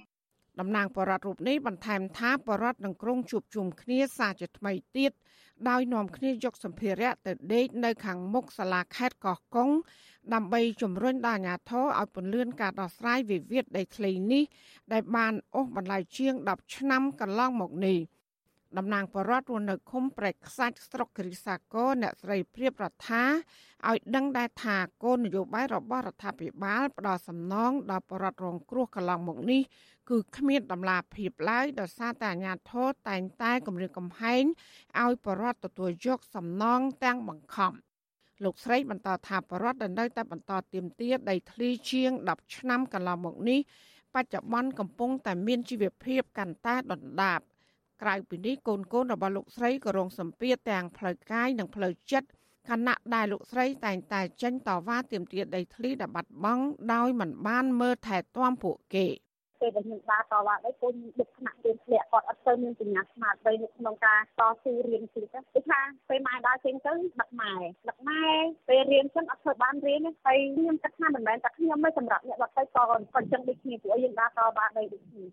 [0.59, 5.11] តំណាងបរដ្ឋរូបនេះបន្ថែមថាបរដ្ឋនឹងក្រុងជួបជុំគ្នាសាជាថ្មីទៀត
[5.69, 9.69] ដោយនាំគ្នាយកសម្ភារៈទៅដេកនៅខាងមុខសាលាខេត្តកោះកុង
[10.33, 14.43] ដើម្បីជំរុញដល់អាជ្ញាធរឲ្យពន្យាការដោះស្រាយវិវាទដីធ្លីនេះ
[14.93, 17.97] ដែលបានអូសបន្លាយជាង10ឆ្នាំកន្លងមកនេះ។
[18.77, 23.23] តំណាងបរដ្ឋរស់នៅឃុំព្រែកខ្សាច់ស្រុកគិរីសាគរអ្នកស្រីព្រៀបរដ្ឋា
[23.89, 29.61] ឲ្យដឹងដែរថាគោលនយោបាយរបស់រដ្ឋាភិបាលផ្ដល់សំណងដល់បរដ្ឋរងគ្រោះកន្លងមកនេះ
[30.09, 34.43] គឺគ្មានដំណាភាពឡើយដោយសារតែអាជ្ញាធរតែងតែគម្រាមកំហែង
[35.01, 37.73] ឲ្យបរដ្ឋទទួលយកសំណងទាំងបង្ខំ
[38.43, 43.59] លោកស្រីបន្តថាបរដ្ឋដែលនៅតែបន្តទៀមទាដីធ្លីជាង10ឆ្នាំកន្លងមកនេះ
[44.15, 47.39] បច្ចុប្បន្នកំពុងតែមានជីវភាពកាន់តែដុនដាប
[48.01, 52.29] ក្រៅពីនេះកូនកូនរបស់លោកស្រីក៏រងសម្ពាធទាំងផ្លូវកាយនិងផ្លូវចិត្ត
[52.69, 59.07] ខណៈដែលលោកស្រីតែងតែចេញតវ៉ាទាមទារដីធ្លីដែលបាត់បង់ដោយមិនបានមើលថែទាំពួកគេ
[59.61, 67.53] ពេលដែលខ្ញុំដើរតវ៉ាដែរកូនដឹកថ្នាក់រៀនធ្លាក់គាត់អត់ទៅមានបញ្ញាស្មារតីនៅក្នុងការតស៊ូរៀនទៀតគឺថាពេលម៉ែដើរចេញទៅដឹកម៉ែ
[67.89, 68.23] ដឹកម៉ែ
[68.67, 72.83] ពេលរៀនចឹងអត់ធ្វើបានរៀនទេហើយខ្ញុំគិតថាមិនមែនតែខ្ញុំទេសម្រាប់អ្នកដទៃក៏
[73.13, 75.23] ក៏ចឹងដូចគ្នាព្រោះយើងដើរតវ៉ាដែរដូចគ្នា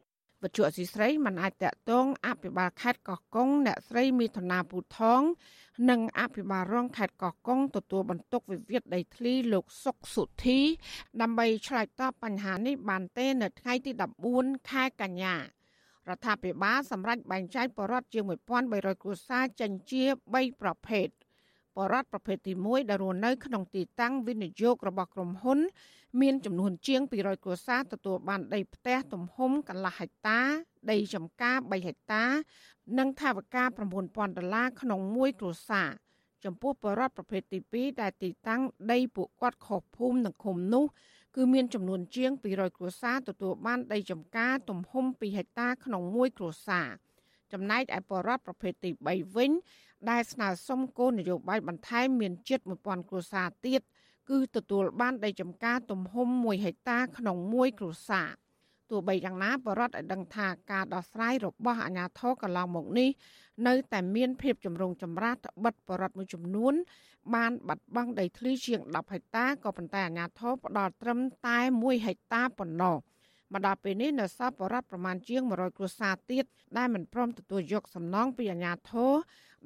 [0.46, 5.22] វិទ្យុអសីស្រីមិនអាចតកតងអភិបាលខេត្តកោះកុងអ្នកស្រីមីធនាពូថង
[5.90, 10.60] និងអភិបាលរងខេត្តកោះកុងទទួលបន្ទុកវិវាទដីធ្លីលោកសុកសុធី
[11.20, 13.92] ដើម្បីឆ្លើយតបបញ្ហានេះបានទេនៅថ្ងៃទី
[14.30, 15.40] 14ខែកញ្ញារ
[16.16, 18.24] ដ្ឋាភិបាលសម្រេចបែងចែកបរិវត្តជាង
[18.62, 20.04] 1300គ្រួសារចេញជា
[20.34, 21.08] 3ប្រភេទ
[21.78, 25.58] បរិវត្តប្រភេទទី1ដែលរស់នៅក្នុងទីតាំងវិនិយោគរបស់ក្រុមហ៊ុន
[26.20, 30.40] មានចំនួនជាង200គ្រួសារទទួលបានដីផ្ទះទំហំកន្លះហិកតា
[30.90, 32.24] ដីចម្ការ3ហិកតា
[32.98, 35.90] និងថវិកា9000ដុល្លារក្នុងមួយគ្រួសារ
[36.44, 38.62] ចំពោះបរិវត្តប្រភេទទី2ដែលទីតាំង
[38.92, 40.84] ដីពួកគាត់ខុសភូមិនិងឃុំនោះ
[41.36, 46.88] គឺមានចំនួនជាង200គ្រួសារទទួលបានដីចម្ការទំហំ2ហិកតាក្នុងមួយគ្រួសារ
[47.52, 49.50] ចំណែកឯបរិវត្តប្រភេទទី3វិញ
[50.10, 53.80] ដែលស្នើសុំគោលនយោបាយបន្ថែមមានជិត1000គ្រួសារទៀត
[54.30, 58.28] គឺទទួលបានដីចម្ការទំហំ1ហិកតាក្នុងមួយគ្រួសារ
[58.90, 63.08] ទោះបីយ៉ាងណាបរដ្ឋឲ្យដឹងថាការដោះស្រាយរបស់អាជ្ញាធរកន្លងមកនេះ
[63.66, 66.74] នៅតែមានភាពចម្រូងចម្រាសត្បិតបរដ្ឋមួយចំនួន
[67.34, 72.96] បានបាត់បង់ដីធ្លីជាង10ហិកតាក៏ប៉ុន្តែអាជ្ញាធរផ្ដល់ត្រឹមតែ1ហិកតាប៉ុណ្ណោះ
[73.52, 76.44] មកដល់ពេលនេះនៅសល់បរដ្ឋប្រមាណជាង100គ្រួសារទៀត
[76.76, 79.12] ដែលមិនព្រមទទួលយកសំណងពីអាជ្ញាធរ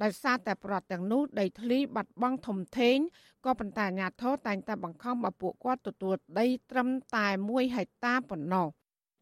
[0.03, 2.97] ដោយសារតែប្រដ្ឋទាំងនោះដីធ្លីបាត់បង់ធំធេង
[3.45, 8.67] ក៏ប៉ុន្តែអាជ្ញាធរតែងតែបង្ខំឲ្យពួកគាត់ទទួលដីត្រឹមតែ1ហិកតាប៉ុណ្ណោះ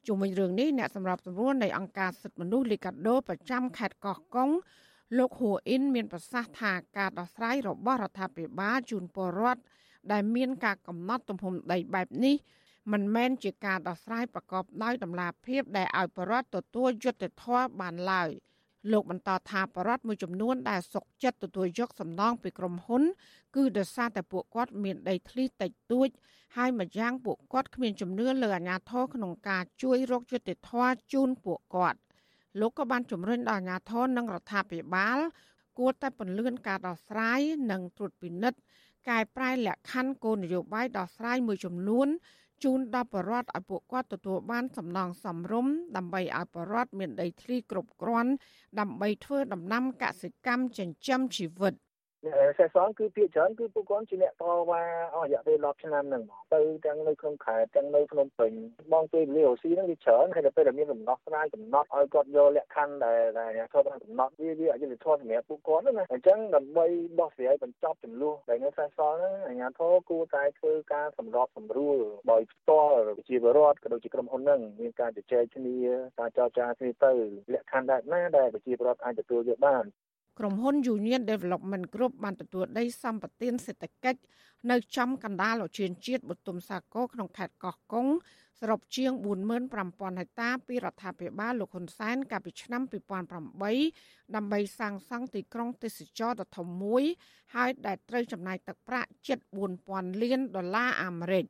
[0.07, 4.51] ជុំវិញរឿងនេះអ្នកសម្របសម្រួលនៃអង្គការសិទ្ធិមនុស្សលីកាដូប្រចាំខេត្តកោះកុង
[5.18, 9.62] លោកហួអ៊ីនមានប្រសាសន៍ថាការដោះស្រាយរបស់រដ្ឋាភិបាលជូនពលរដ្ឋ
[10.12, 12.37] ដែលមានការកំណត់ទំហំដីបែបនេះ
[12.92, 18.31] មិនមែនជាការដោះស្រាយប្រកបដោយតម្លាភាពដែលឲ្យប្រជាពលរដ្ឋទទួលយុត្តិធម៌បានឡើយ។
[18.92, 23.03] លោកបន្តថាបរដ្ឋមួយចំនួនដែលសុកចិត្តទទួលយកសំណងពីក្រុមហ៊ុន
[23.57, 26.09] គឺដោយសារតែពួកគាត់មានដីធ្លីតិចតួច
[26.57, 31.98] ហើយម្យ៉ាងពួកគាត់គ្មានជំនឿលើអាជ្ញាធរក្នុងការជួយរកយុត្តិធម៌ជូនពួកគាត់
[32.61, 35.18] លោកក៏បានជំរុញដល់អាជ្ញាធរនិងរដ្ឋាភិបាល
[35.79, 38.59] គួរតែពន្លឿនការដោះស្រាយនិងត្រួតពិនិត្យ
[39.09, 42.09] កែប្រែលក្ខខណ្ឌគោលនយោបាយដោះស្រាយមួយចំនួន
[42.64, 48.33] ជូនដល់ប្រជាពលរដ្ឋឲ្យពួកគាត់ទទួលបានសំណងសមរម្យដើម្បីឲ្យប្រជាពលរដ្ឋមានដីធ្លីគ្រប់គ្រាន់
[48.81, 51.88] ដើម្បីធ្វើដំណាំកសិកម្មចិញ្ចឹមជីវិតអ្នក
[52.59, 54.83] សេះសងគឺភាគច្រើនគឺពួកគាត់ជាអ្នកតវ៉ា
[55.15, 58.53] អស់រយៈពេល10ឆ្នាំហ្នឹងមកទៅទាំងនៅក្នុងខេត្តទាំងនៅភ្នំពេញ
[58.93, 66.87] បងពេលវេលាអូស៊ីហ្នឹងវាច្រើនហើយដល់ពេលដែលមានដំណោះស្រាយកំណត់ឲ្យគាត់យកលក្ខខណ្ឌដែលដែលអ្នកធ្វើបានកំណត់វាវាអយុត្តិធម៌សម្រាប់ពួកគាត់ណាអញ្ចឹងដើម្បី
[67.21, 71.99] ដោះស្រាយបញ្ចប់ចំនួនដែលនៅសេះសងហ្នឹងអាជ្ញាធរគួរតែធ្វើការសម្របសម្រួល
[72.31, 75.77] ដោយផ្ទាល់ប្រជាពលរដ្ឋក៏ដូចជាក្រុមហ៊ុនហ្នឹងមានការជជែកគ្នា
[76.19, 77.13] ការចរចាគ្នាទៅ
[77.53, 79.85] លក្ខខណ្ឌបែបណាដែលប្រជាពលរដ្ឋអាចទទួលយកបាន
[80.38, 84.20] ក្រុមហ៊ុន Union Development Group បានទទួលដីសម្បត្តិសេដ្ឋកិច្ច
[84.70, 88.07] នៅចំកណ្ដាលឧទ្យានជាតិបទុមសាគរក្នុងខេត្តកោះកុង
[88.61, 89.12] សរុបជាង
[89.66, 92.83] 45000ហិកតាពីរដ្ឋាភិបាលលោកហ៊ុនសែនកាលពីឆ្នាំ
[93.59, 97.03] 2008ដើម្បីសាងសង់ទីក្រុងទេសចរដ៏ធំមួយ
[97.55, 99.38] ហើយដែលត្រូវចំណាយទឹកប្រាក់ជិត
[99.81, 101.44] 4000លានដុល្លារអាមេរិក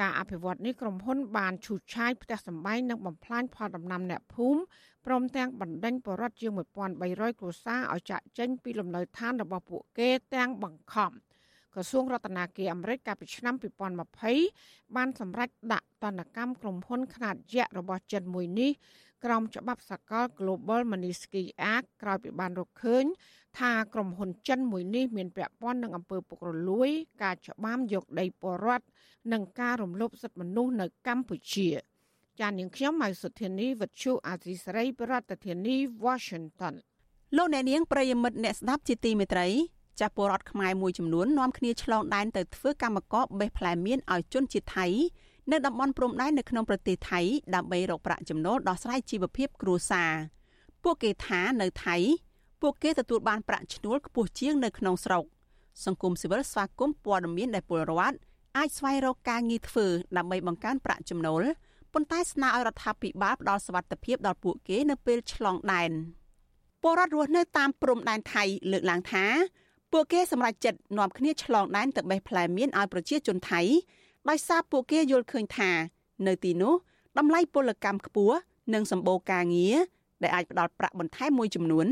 [0.00, 4.60] ការអភិវឌ្ឍនេះក្រុមហ៊ុនបានឈូសឆាយផ្ទះសម្បែងនិងបំផ្លាញផលដំណាំអ្នកភូមិ
[5.06, 6.52] ព្រមទាំងបណ្ដេញបរិវត្តជាង
[6.96, 11.10] 1300គ្រួសារឲ្យចាក់ចេញពីលំនៅឋានរបស់ពួកគេទាំងបង្ខំ
[11.74, 13.54] ក្រសួងរដ្ឋាភិបាលអាមេរិកកាលពីឆ្នាំ
[14.24, 18.70] 2020បានសម្រេចដាក់ទណ្ឌកម្មក្រុមហ៊ុនខ្នាតយក្សរបស់ចិនមួយនេះ
[19.24, 23.04] ក្រោមច្បាប់សកល Global Magnitsky Act ក្រោយពីបានរកឃើញ
[23.58, 26.90] ថាក្រុមហ៊ុនចិនមួយនេះមានពាក់ព័ន្ធនឹងអំពើពុករលួយ
[27.22, 28.86] ការច្បាមយកដីពលរដ្ឋ
[29.32, 31.68] និងការរំលោភសិទ្ធិមនុស្សនៅកម្ពុជា។
[32.40, 36.74] ចាននាងខ្ញុំម៉ៅសុធានីវិទ្យុអាស៊ីសេរីប្រធានាធិបតី Washington
[37.36, 39.48] លោកអ្នកនាងប្រិយមិត្តអ្នកស្ដាប់ជាទីមេត្រី
[40.00, 44.86] ចាស់ពលរដ្ឋខ្មែរមួយចំនួននាំគ្នាឆ្លងដែនទៅធ្វើកម្មករបេះផ្លែមៀនឲ្យជនជាតិថៃ
[45.50, 47.20] នៅតំបន់ព្រំដែននៅក្នុងប្រទេសថៃ
[47.54, 50.12] ដើម្បីរកប្រាក់ចំណូលដោះស្រាយជីវភាពគ្រួសារ
[50.82, 51.96] ពួកគេថានៅថៃ
[52.62, 55.24] ពួកគេទទួលបានប្រាក់ឈ្នួលខ្ពស់ជាងនៅក្នុងស្រុក
[55.84, 58.16] សង្គមស៊ីវិលស្វាគមន៍ព័ត៌មានដែលពលរដ្ឋ
[58.56, 61.42] អាចស្វែងរកការងារធ្វើដើម្បីបង្កើនប្រាក់ចំណូល
[61.92, 65.90] ប៉ុន្តែស្នើឲ្យរដ្ឋាភិបាលផ្ដល់សវត្ថិភាពដល់ពួកគេនៅពេលឆ្លងដែន
[66.82, 69.24] ពលរដ្ឋរស់នៅតាមព្រំដែនថៃលើកឡើងថា
[69.92, 73.60] ពួកគេសម្រេចចិត្តនាំគ្នាឆ្លងដែនទៅបេះផ្លែមៀនឲ្យប្រជាជនថៃ
[74.28, 75.70] ដោយសារពួកគេយល់ឃើញថា
[76.26, 76.74] នៅទីនោះ
[77.18, 78.36] តម្លៃពលកម្មខ្ពស់
[78.74, 79.76] និងសម្បូរការងារ
[80.22, 81.86] ដែលអាចផ្ដល់ប្រាក់បន្ថែមមួយចំនួន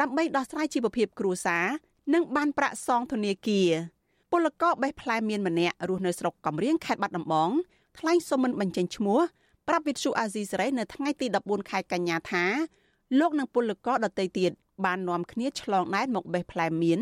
[0.00, 1.66] ដើម្បីដោះស្រាយជីវភាពគ្រួសារ
[2.14, 3.70] និងបានប្រាក់សងធនាគារ
[4.32, 7.50] ពលករបេះផ្លែមៀនម្នាក់រស់នៅស្រុកកំរៀងខេត្តបាត់ដំបង
[7.98, 9.20] ថ្លែងសុំមិនបញ្ចេញឈ្មោះ
[9.68, 12.44] ប្រាប់វិទ្យុអាស៊ីសេរីនៅថ្ងៃទី14ខែកញ្ញាថា
[13.18, 14.50] លោកនិងពលករដទៃទៀត
[14.84, 17.00] បាននាំគ្នាឆ្លងដែនមកបេះផ្លែមៀន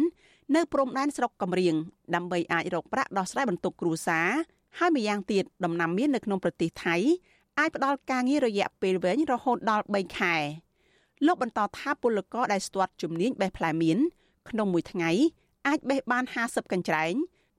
[0.55, 1.75] នៅព្រំដែនស្រុកកំរៀង
[2.15, 4.29] ដើម្បីអាចរកប្រាក់ដោះស្រាយបន្ទុកគ្រួសារ
[4.79, 6.97] ហើយម្យ៉ាងទៀតដំណាំមៀននៅក្នុងប្រទេសថៃ
[7.59, 10.37] អាចផ្ដល់ការងាររយៈពេលវែងរហូតដល់3ខែ
[11.27, 13.99] លោកបន្តថាពលករដែលស្ទាត់ជំនាញបេះផ្លែមៀន
[14.51, 15.11] ក្នុងមួយថ្ងៃ
[15.67, 17.15] អាចបេះបាន50កញ្ច្រែង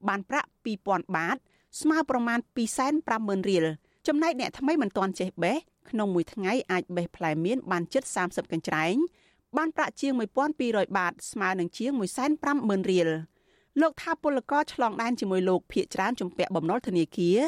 [0.07, 0.49] បានប្រាក់
[0.81, 1.37] 2000បាត
[1.81, 2.39] ស្មើប្រមាណ
[2.93, 3.65] 250,000រៀល
[4.07, 5.57] ចំណែកអ្នកថ្មីមិនទាន់ចេះបេះ
[5.89, 8.95] ក្នុងមួយថ្ងៃអាចបេះផ្លែមៀនបានជិត30កញ្ច្រែង
[9.57, 10.13] បានប្រាក់ជាង
[10.55, 11.91] 1200បាត ស្មើនឹងជាង
[12.41, 13.09] 150,000រៀល
[13.81, 17.39] លោកថាពលករឆ្លងដែនជាមួយលោកភៀកច្រើនជំពាក់បំណុលធនាគារ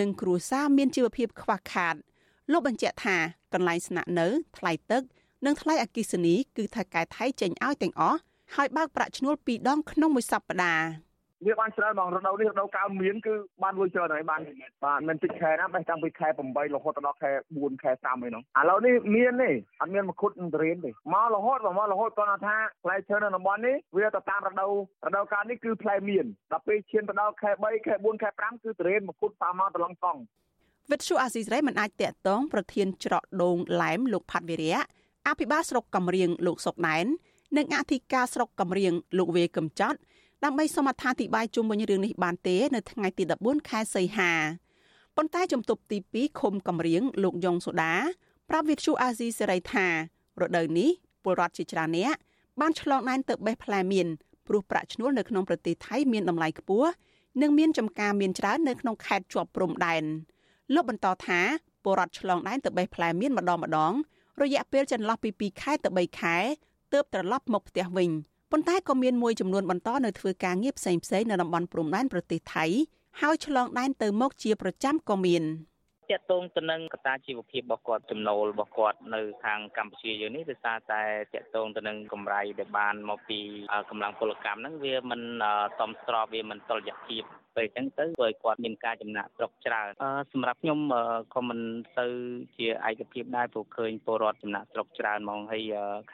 [0.00, 1.94] និងគ្រួសារមានជីវភាពខ្វះខាត
[2.52, 3.16] លោកបញ្ជាក់ថា
[3.52, 5.02] កន្លែងស្នាក់នៅថ្លៃទឹក
[5.46, 8.18] និងថ្លៃអគិសនីគឺថៅកែថៃចេញឲ្យទាំងអស់
[8.56, 11.10] ហើយបើកប្រាក់ឈ្នួល2ដងក្នុងមួយសប្តាហ៍
[11.46, 14.40] វាបានច្រើនហ្មងរដូវនេះរដូវកាលមានគឺបានលុយច្រើនហើយបាន
[14.84, 19.50] បាទមិនតិចខែណាបេះតាំងពីខែ8រហូតដល់ខែ4ខែ5ហើយហ្នឹងឥឡូវនេះមានទេ
[19.80, 24.72] អត់មានមកខុតនឹងរៀនទេមករហូតមករហូតគាត់ថាផ្លែឈើនៅតំបន់នេះវាទៅតាមរដូវ
[25.06, 30.20] រដូវកាលនេះគឺផ្លែមានដល់ពេលឈានទៅដល់ខែ3ខែ4ខែ5គឺតរៀនមកខុតតាមមកត្រឡងកង់
[30.90, 34.80] វិទ្យុអាស៊ីសេរីមិនអាចតាក់ទងប្រធានច្រកដូងឡែមលោកផាត់វិរៈ
[35.28, 37.06] អភិបាលស្រុកកំរៀងលោកសុកណែន
[37.56, 39.98] និងអធិការស្រុកកំរៀងលោកវេកំចត់
[40.44, 44.32] ដើម្បីសូមអត្ថាធិប្បាយជុំវិញរឿងនេះបានទេ នៅថ្ងៃទី14ខែសីហា
[45.16, 47.94] ប៉ុន្តែជំទប់ទី2ឃុំកំរៀងលោកយ៉ុងសូដា
[48.48, 49.86] ប្រាប់វិទ្យុអាស៊ីសេរីថា
[50.40, 50.90] រដូវនេះ
[51.22, 52.16] ពលរដ្ឋជាច្រើនអ្នក
[52.60, 54.08] បានឆ្លងដែនទៅបេះផ្លែមៀន
[54.46, 56.90] ព្រោះប្រាក់ឈ្នួលនៅក្នុងប្រទេសថៃមានតម្លៃខ្ពស់
[57.42, 60.02] និងមានចំការមានច្រើននៅក្នុងខេត្តជាប់ព្រំដែន
[60.74, 61.40] លោកបន្តថា
[61.84, 63.92] ពលរដ្ឋឆ្លងដែនទៅបេះផ្លែមៀនម្ដងម្ដង
[64.42, 66.36] រយៈពេលចន្លោះពី2ខែទៅ3ខែ
[66.92, 68.10] ទើបត្រឡប់មកផ្ទះវិញ
[68.52, 72.66] ប៉ុន្តែក៏មានមួយចំនួនបន្តនៅធ្វើការងារផ្សេងផ្សេងនៅតំបន់ព្រំដែនប្រទេសថៃ
[73.20, 75.44] ហើយឆ្លងដែនទៅមកជាប្រចាំក៏មាន
[76.10, 81.02] តកតងទៅនឹងកត្តាជីវភាពរបស់គាត់ចំណូលរបស់គាត់នៅខាងកម្ពុជាយើងនេះដោយសារតែ
[81.34, 83.40] តកតងទៅនឹងកម្រៃដែលបានមកពី
[83.90, 85.22] កម្លាំងពលកម្មហ្នឹងវាមិន
[85.78, 87.22] សមស្របវាមិនតុល្យភាព
[87.56, 89.88] ពេលអញ្ចឹងទៅធ្វើឲ្យគាត់មានការចំណាក់ស្រុកច្រើន
[90.32, 90.78] សម្រាប់ខ្ញុំ
[91.34, 91.60] ក៏មិន
[91.98, 92.06] ទៅ
[92.56, 95.62] ជាឯកភាពដែរព្រោះឃើញពលរដ្ឋចំណាក់ស្រុកច្រើនហ្មងហើយ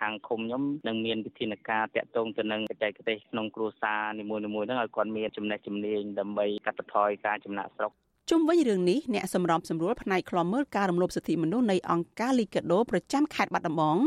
[0.01, 7.92] ខាងឃុំខ្ញុំនឹងមានវិធានការតាក់ទងទៅនឹងបច្ចេកទេសក្នុងគ្រួសារនីមួយៗហ្នឹងឲ្យគាត់មានចំណេះជំនាញដើម្បីកាត់បន្ថយការចំណាក់ស្រុក
[8.31, 13.99] ជុំវិញរឿងនេះអ្នកសម្របសម្រួលផ្នែកខ្លំមើលការរំលោភសិទ្ធិមនុស្សនៃអង្គការលីកាដូប្រចាំខេត្តបាត់ដំបង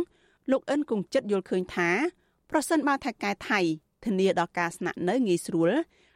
[0.52, 1.90] លោកអិនគង្ជិតយល់ឃើញថា
[2.52, 3.60] ប្រសិនបើថៃកែថៃ
[4.06, 5.72] ធានាដល់ការស្នាក់នៅងាយស្រួល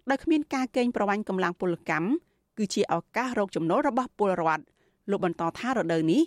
[0.10, 2.08] ដោយគ្មានការកេងប្រវ័ញ្ចកម្លាំងពលកម្ម
[2.58, 4.64] គឺជាឱកាសរកចំណូលរបស់ពលរដ្ឋ
[5.10, 6.22] លោកបន្តថារដូវនេះ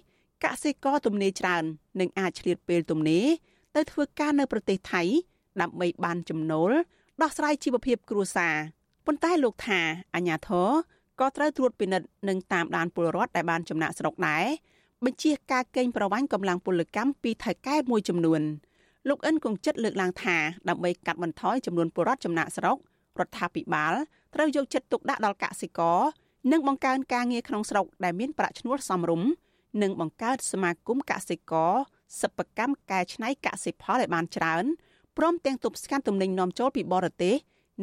[0.45, 1.65] កសិករទំនេរច្រើន
[2.01, 3.27] នឹងអាចឆ្លៀតពេលទំនេរ
[3.77, 5.03] ទៅធ្វើការនៅប្រទេសថៃ
[5.61, 6.71] ដើម្បីបានចំណូល
[7.23, 8.55] ដោះស្រាយជីវភាពគ្រួសារ
[9.07, 9.81] ប៉ុន្តែលោកថា
[10.15, 10.69] អាញាធរ
[11.21, 14.45] ក៏ត្រូវត្រួតពិនិត្យនិងតាមដានពលរដ្ឋដែលបានចំណាក់ស្រុកដែរ
[15.05, 18.43] បញ្ជាការកេងប្រវ័ញ្ចកម្លាំងពលកម្មពីថៅកែមួយចំនួន
[19.09, 20.37] លោកអិនគង្ជិតលើកឡើងថា
[20.69, 22.77] ដើម្បីកាត់បន្ថយចំនួនពលរដ្ឋចំណាក់ស្រុក
[23.21, 23.95] រដ្ឋាភិបាល
[24.35, 26.01] ត្រូវយកចិត្តទុកដាក់ដល់កសិករ
[26.53, 29.29] និងបង្កើនការងារក្នុងស្រុកដែលមានប្រាក់ឈ្នួលសមរម្យ
[29.83, 31.75] និងបង្កើតសមាគមកសិករ
[32.21, 34.65] សិប្បកម្មកែច្នៃកសិផលឲ្យបានច្រើន
[35.17, 37.35] ព្រមទាំងទប់ស្កាត់ទំនិញនាំចូលពីបរទេស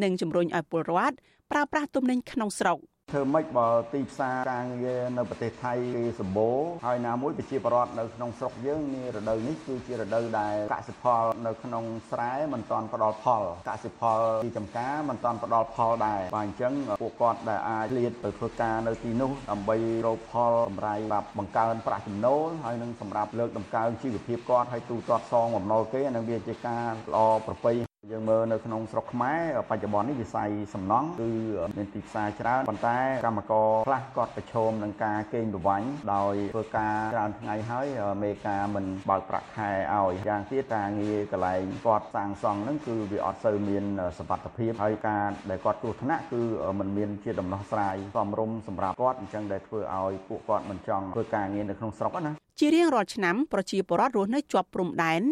[0.03, 1.15] និងជំរុញឲ្យពលរដ្ឋ
[1.51, 2.77] ប្រើប្រាស់ទំនិញក្នុងស្រុក។
[3.13, 29.39] ធ្វើម៉េចបើទីផ្សារការងារនៅប្រទេសថៃគេសម្បូរហើយណាមួយប្រជាពលរដ្ឋនៅក្នុងស្រុកយើងនារដូវនេះគឺជារដូវដែលកសិផល នៅក្នុងស្រែមិនទាន់ផ្ដល់ផលកសិផលទីចំការមិនទាន់ផ្ដល់ផលដែរបាទអញ្ចឹងពួកគាត់ដែលអាចលាតទៅធ្វើការនៅទីនោះដើម្បីរកផលកម្រៃសម្រាប់បង្កើនប្រាក់ចំណូលហើយនឹងសម្រាប់លើកតម្កើងជីវភាពគាត់ហើយទូទាត់សងបំណុលគេនឹងវាជាការល្អប្រពៃ យើងមើលនៅក្នុងស្រុកខ្មែរ
[29.69, 31.29] បច្ចុប្បន្ននេះវិស័យសំណង់គឺ
[31.77, 37.87] មានទីផ្សារច្រើនប៉ុន្តែកម្មករខ្លះគាត់ប្រឈមនឹងការកេងប្រវ័ញ្ចដោយធ្វើការច្រើនថ្ងៃហើយ
[38.23, 43.83] មេការមិនបើកប្រាក់ខែឲ្យយ៉ាងទៀតការងារកន្លែងគាត់សាងសង់ហ្នឹងគឺវាអត់សូវមាន
[44.17, 46.41] សមត្ថភាពហើយការដែលគាត់គ្រោះថ្នាក់គឺ
[46.79, 55.23] มันមានជាដំណោះស្រាយសមរម្យសម្រាប់គាត់អញ្ចឹងដែលធ្វើឲ្យពួកគាត់មិនចង់ធ្វើការងារនៅក្នុងស្រុកណាជារៀងរាល់ឆ្នាំប្រជាពលរដ្ឋរស់នៅជាប់ព្រំដែន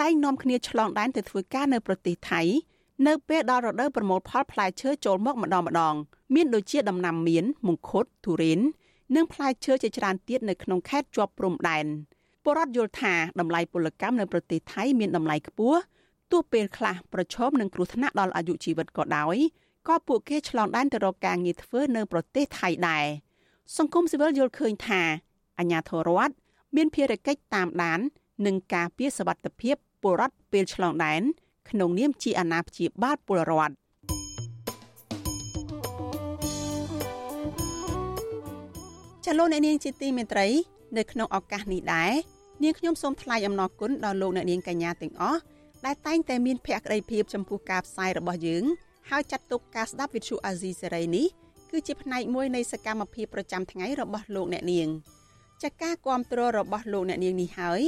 [0.00, 2.42] តែងនាំគ្នាឆ្លងដែនទៅធ្វើការនៅប្រទេសថៃ
[3.06, 5.94] នៅពេលដល់រដូវប្រមូលផលផ្លែឈើចូលមកម្ដងម្ដង
[6.34, 8.60] មានដូចជាដំណាំមៀនមង្ឃុតទុរេន
[9.16, 11.86] និងផ្លែឈើជាច្រើនទៀតនៅក្នុងខេត្តជាប់ព្រំដែន
[12.44, 15.78] បរដ្ឋយល់ថាតម្លៃពលកម្មនៅប្រទេសថៃមានតម្លៃខ្ពស់
[16.32, 19.36] ទោះពេលខ្លះប្រឈមនឹងគ្រោះថ្នាក់ដល់អាយុជីវិតក៏ដោយ
[19.88, 23.04] ក៏ពួកគេឆ្លងដែនទៅរកការងារធ្វើនៅប្រទេសថៃដែរ
[23.76, 25.02] សង្គមស៊ីវិលយល់ឃើញថា
[25.58, 26.34] អាញាធរដ្ឋ
[26.76, 28.00] មានភារកិច្ចតាមដាន
[28.46, 31.22] និងការពារសវត្ថិភាពពលរដ្ឋពេលឆ្លងដែន
[31.70, 33.74] ក្នុងនាមជាអាណាព្យាបាលពលរដ្ឋ
[39.24, 40.48] ចលនានាងជាទីមេត្រី
[40.96, 42.12] នៅក្នុងឱកាសនេះដែរ
[42.62, 45.40] នាងខ្ញុំសូមថ្លែងអំណរគុណដល់លោកអ្នកនាងកញ្ញាទាំងអស់
[45.86, 48.64] ដែលតែងតែមានភក្ដីភាពចំពោះការផ្សាយរបស់យើង
[49.10, 51.26] ហើយចាត់ទុកការស្ដាប់វិទ្យុអាស៊ីសេរីនេះ
[51.70, 54.88] គឺជាផ្នែកមួយនៃសកម្មភាពប្រចាំថ្ងៃរបស់លោកអ្នកនាង
[55.62, 57.82] ចាការគ្រប់គ្រងរបស់លោកអ្នកនាងនេះហើយ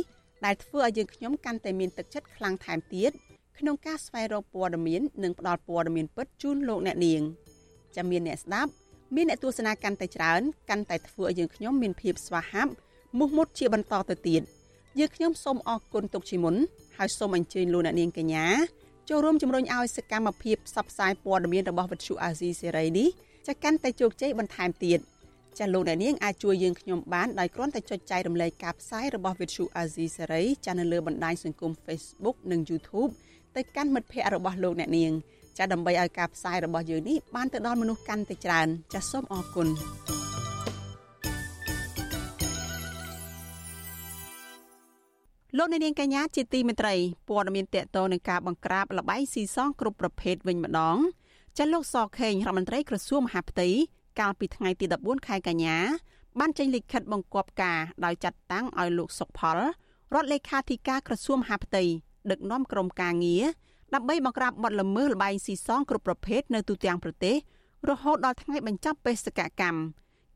[0.45, 3.11] ដែលធ្វើឲ្យយើងខ្ញុំកាន់តែមានទឹកចិត្តខ្លាំងថែមទៀត
[3.59, 7.23] ក្នុងការស្វែងរកព័ត៌មាននិងផ្តល់ព័ត៌មានពិតជូនលោកអ្នកនាង
[7.97, 8.71] ចាំមានអ្នកស្ដាប់
[9.15, 12.73] មានអ្នកទស្សនាកាន់តែច្រើនកាន់តែធ្វើឲ្យយើងខ្ញុំមានភាពស្វាហាប់
[13.19, 14.43] មោះមុតជាបន្តទៅទៀត
[14.99, 16.55] យើងខ្ញុំសូមអរគុណទុកជាមុន
[16.97, 18.47] ហើយសូមអញ្ជើញលោកអ្នកនាងកញ្ញា
[19.09, 23.09] ចូលរួមជំរុញឲ្យសកម្មភាពផ្សព្វផ្សាយព័ត៌មានរបស់វិទ្យុអាស៊ីសេរីនេះ
[23.47, 24.99] ចាកាន់តែជោគជ័យបន្ថែមទៀត។
[25.59, 33.11] ចាលោកអ្នកនាងអាចជួយយើងខ្ញុំបានដោយគ្រាន់តែចុចចែករំលែកការផ្សាយរបស់ Vithu Azizi Serai ចានៅលើបណ្ដាញសង្គម Facebook និង YouTube
[33.57, 35.13] ទៅកាន់មិត្តភ័ក្តិរបស់លោកអ្នកនាង
[35.59, 39.69] ចាដើម្បីឲ្យការផ្សាយរបស់យើងនេះបានទៅដល់មនុស្សកាន់តែច្រើន ចាសូមអរគុណ
[45.59, 46.95] លោកអ្នកនាងកញ្ញាជាទីមេត្រី
[47.29, 50.97] ព័ត៌មានតកតនឹងការបង្ក្រាបលបែងស៊ីសងគ្រប់ប្រភេទវិញម្ដង
[51.59, 53.69] ចាលោកសខេងរដ្ឋមន្ត្រីក្រសួងមហាផ្ទៃ
[54.21, 55.77] កាលពីថ្ងៃទី14ខែកញ្ញា
[56.39, 59.59] បានចេញលិខិតបង្គាប់ការដោយចាត់តាំងឲ្យលោកសុកផល
[60.15, 61.85] រដ្ឋលេខាធិការក្រសួងមហាផ្ទៃ
[62.31, 63.45] ដឹកនាំក្រុមការងារ
[63.95, 67.37] ដើម្បីបង្ក្រាបបទល្មើសល្បែងស៊ីសងគ្រប់ប្រភេទនៅទូទាំងប្រទេស
[67.91, 69.81] រហូតដល់ថ្ងៃបញ្ចប់បេសកកម្ម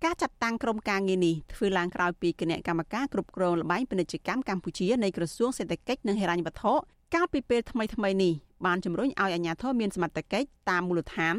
[0.05, 6.75] ការចាត់តាំងក្រុមការងារនេះធ្វើឡើងក្រោយពីគណៈកម្មការគ្រប់គ្រងល្បែងពាណិជ្ជកម្មកម្ពុជានៃក្រសួងសេដ្ឋកិច្ចនិងហិរញ្ញវត្ថុ
[7.15, 8.33] កាលពីពេលថ្មីៗនេះ
[8.67, 11.37] បានជំរុញឲ្យអាជ្ញាធរមានសមត្ថកិច្ចតាមមូលដ្ឋាន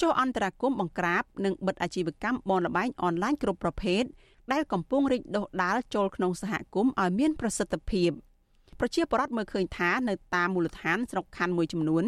[0.00, 4.02] ចុះអន្តរាគមបង្ក្រាបនិងបិទអាជីវកម្មបនលបែងអនឡាញគ្រប់ប្រភេទ
[4.52, 8.10] ដែលកំពុងរីកដុះដាលចូលក្នុងសហគមន៍ឲ្យមានប្រសិទ្ធភាព
[8.78, 12.04] ប្រជាពលរដ្ឋមើលឃើញថានៅតាមមូលដ្ឋានស្រុកខណ្ឌមួយចំនួន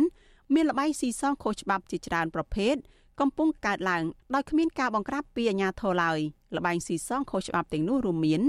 [0.54, 2.74] មានលបែងស៊ីសងខុសច្បាប់ជាច្រើនប្រភេទ
[3.20, 6.18] កំពុងកើតឡើងដោយគ្មានការបង្ក្រាបពីអាជ្ញាធរឡើយ
[6.56, 8.42] លបែងស៊ីសងខុសច្បាប់ទាំងនោះរួមមាន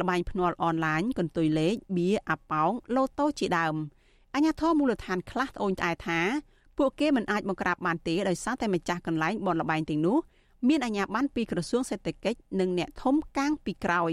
[0.00, 3.74] លបែងភ្នាល់អនឡាញកន្ទុយលេខបៀអាប៉ោងលូតូជាដើម
[4.34, 6.20] អាជ្ញាធរមូលដ្ឋានខ្លះត្អូញត្អែថា
[6.78, 10.18] ពួកគេមិនអាចបង្ក្រាបបានទេដោយសារតែម្ចាស់កន្លែងបនលបែងទាំងនោះ
[10.68, 14.12] មានអាជ្ញាប័ណ្ណពីក្រសួងសេដ្ឋកិច្ចនិងអ្នកធំកាងពីក្រោយ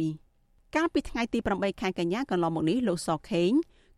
[0.76, 3.52] កាលពីថ្ងៃទី8ខែកញ្ញាកន្លងមកនេះលោកសខេង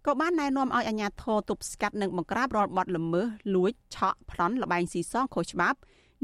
[0.05, 5.77] ក៏បានណែនាំឲ្យអាជ្ញាធរទប់ស្កាត់និងបង្ក្រាបរាល់បទល្មើសលួចឆក់ប្លន់លបែងស៊ីសងខុសច្បាប់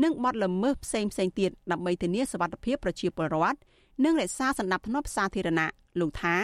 [0.03, 3.57] និងបទល្មើសផ្សេងផ្សេងទៀតដើម្បីធានាសុវត្ថិភាពប្រជាពលរដ្ឋ
[4.03, 5.69] និងរក្សាសន្តិភាពសាធារណៈ
[5.99, 6.35] លោកថា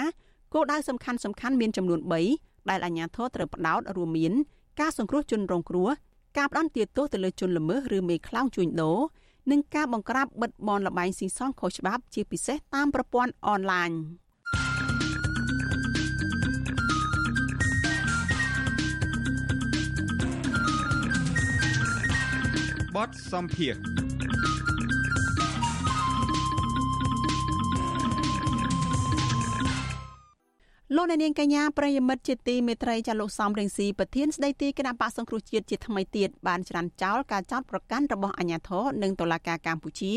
[0.54, 2.00] គោលដៅសំខាន់សំខាន់មានចំនួន
[2.36, 4.34] 3ដែលអាជ្ញាធរត្រូវផ្ដោតរួមមាន
[4.80, 5.90] ការសង្គ្រោះជនរងគ្រោះ
[6.38, 9.00] ការផ្ដន់ទាទោសទៅលើជនល្មើសឬមេខ្លោងជួញដូរ
[9.52, 13.92] និងការបង្ក្រាបបិទបនលបែងស៊ីសងខុសច្បាប់ជាពិសេសតាមប្រព័ន្ធអនឡាញ
[22.96, 23.74] បទសំភារ
[30.96, 40.14] លោកអ្នកនាងកញ្ញាប្រិយមិត្តជាទីមេត្រីចាលោកសំរងស៊ីប្រធានស្ដីទីគណៈបកសង្គ្រោះជាតិជាថ្មីទៀតបានច្រានចោលការចោទប្រកាន់របស់អាជ្ញាធរនិងតុលាការកម្ពុជា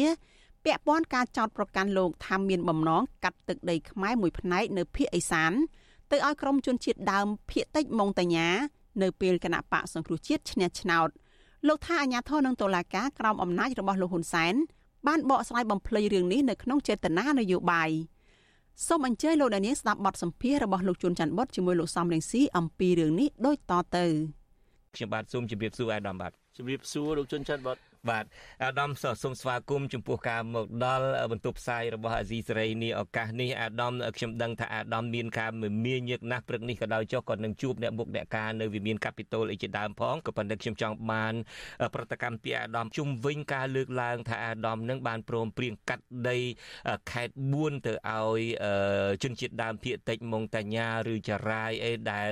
[0.64, 5.52] ពាក់ព័ន្ធការចោទប្រកាន់លោកថាមានបំណងកាត់ទឹកដីខ្មែរមួយផ្នែកនៅភូមិអេសាន
[6.10, 8.48] ទៅឲ្យក្រុមជនជាតិដើមភៀកតិចម៉ុងតាញា
[9.02, 11.08] នៅពេលគណៈបកសង្គ្រោះជាតិឈ្នះឆ្នោត
[11.68, 14.54] លោកថាអាញាធរនិងតុលាការក្រោមអំណាចរបស់លោកហ៊ុនសែន
[15.06, 17.90] បានបកស្រាយបំភ្លៃរឿងនេះនៅក្នុងចេតនានយោបាយ
[18.86, 24.04] សូមអញ្ជើញលោកដានៀងស្ដាប់បទសម្ភាសរបស់លោកជួនច័ន្ទបុតជាមួយលោកសំរងស៊ីអំពីរឿងនេះដូចតទៅ
[24.94, 27.76] ខ្ញុំបាទសូមជម្រាបសួរអាដាមបាទជម្រាបសួរលោកជួនច័ន្ទបុត
[28.10, 28.24] បាទ
[28.62, 41.34] អាដាមសូមស្វាគមន៍ចំពោះការមកដល់បន្ទប់ផ្សាយរបស់អាស៊ីសេរីនេះឱកាសនេះអាដាមខ្ញុំដឹងថាអាដាមមានការមមាញឹកណាស់ព្រឹកនេះក៏ដោយចុះក៏នឹងជួបអ្នកមុខអ្នកការនៅវិមានកាពីតូលអីជាដើមផងក៏ប៉ុន្តែខ្ញុំចង់បាន
[41.94, 46.38] ប្រតិកម្មពីអាដាមជុំវិញការលើកឡើងថាអាដាមនឹងបានព្រមព្រៀងកាត់ដី
[47.10, 48.40] ខេត្ត4ទៅឲ្យ
[49.22, 52.30] ជនជាតិដើមភាគតិចម៉ុងតាញាឬចារាយអីដែល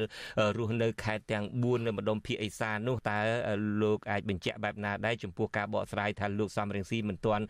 [0.58, 3.18] រស់នៅខេត្តទាំង4នៅម្ដុំភាគឦសាននោះតើ
[3.82, 7.44] លោកអាចបញ្ជាក់បែបណាដែរចំពោះការបកស្រាយថាលោកសំរងស៊ីមិនទាន់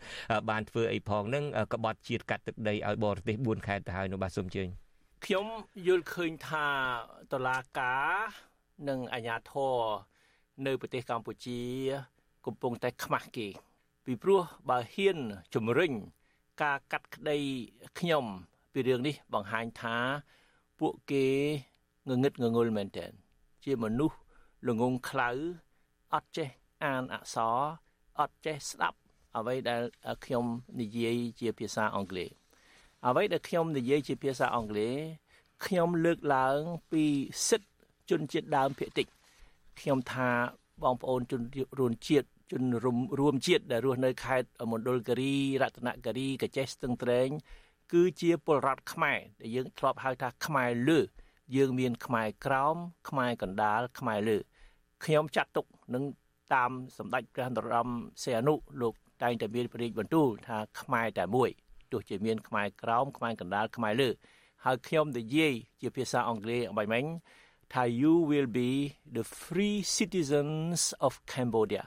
[0.49, 4.67] បានធ្វើអីផងនឹងក្បត់ជាតិកាត់ទឹកដីឲ្យបរទេស4ខេត្តទៅហើយនោះបាទសូមជើញ
[5.25, 5.45] ខ្ញុំ
[5.87, 6.67] យល់ឃើញថា
[7.31, 8.09] តឡាការ
[8.89, 9.77] និងអាជ្ញាធរ
[10.65, 11.61] នៅប្រទេសកម្ពុជា
[12.45, 13.47] កំពុងតែខ្មាស់គេ
[14.05, 15.17] ពីព្រោះបើហ៊ាន
[15.53, 15.93] ជំរិញ
[16.63, 17.37] ការកាត់ក្តី
[17.99, 18.25] ខ្ញុំ
[18.73, 19.97] ពីរឿងនេះបង្ហាញថា
[20.79, 21.25] ពួកគេ
[22.09, 23.11] ងងឹតងងុលមែនទែន
[23.63, 24.17] ជាមនុស្ស
[24.67, 25.29] ល្ងងខ្លៅ
[26.13, 26.49] អត់ចេះ
[26.85, 27.57] អានអក្សរ
[28.19, 28.97] អត់ចេះស្ដាប់
[29.37, 29.81] អ្វីដែល
[30.25, 30.45] ខ្ញុំ
[30.81, 32.29] និយាយជាភាសាអង់គ្លេស
[33.07, 34.95] អ្វីដែលខ្ញុំនិយាយជាភាសាអង់គ្លេស
[35.65, 36.57] ខ្ញុំលើកឡើង
[36.91, 37.03] ពី
[37.47, 37.69] សិទ្ធិ
[38.09, 39.07] ជនជាតិដើមភាគតិច
[39.79, 40.29] ខ្ញុំថា
[40.83, 41.41] បងប្អូនជន
[41.79, 42.63] រួមជាតិជន
[43.19, 47.29] រួមជាតិដែលរស់នៅខេត្តមណ្ឌលគិរីរតនគិរីកចេះស្ទឹងត្រែង
[47.91, 50.99] គឺជាពលរដ្ឋខ្មែរដែលយើងធ្លាប់ហៅថាខ្មែរលើ
[51.55, 52.75] យើងមានខ្មែរក្រោម
[53.09, 54.37] ខ្មែរកណ្ដាលខ្មែរលើ
[55.03, 56.03] ខ្ញុំចាត់ទុកនឹង
[56.55, 57.89] តាមសម្ដេចព្រះនរោត្តម
[58.23, 58.93] សីហនុលោក
[59.23, 61.49] តែងតែមានព្រះរាជបន្ទូលថាខ្មែរតែមួយ
[61.91, 64.09] ទោះជាមានខ្មែរក្រោមខ្មែរកណ្ដាលខ្មែរលើ
[64.65, 67.07] ហើយខ្ញុំនិយាយជាភាសាអង់គ្លេសអំបញ្ញ
[67.73, 68.71] ថា you will be
[69.15, 71.83] the free citizens of Cambodia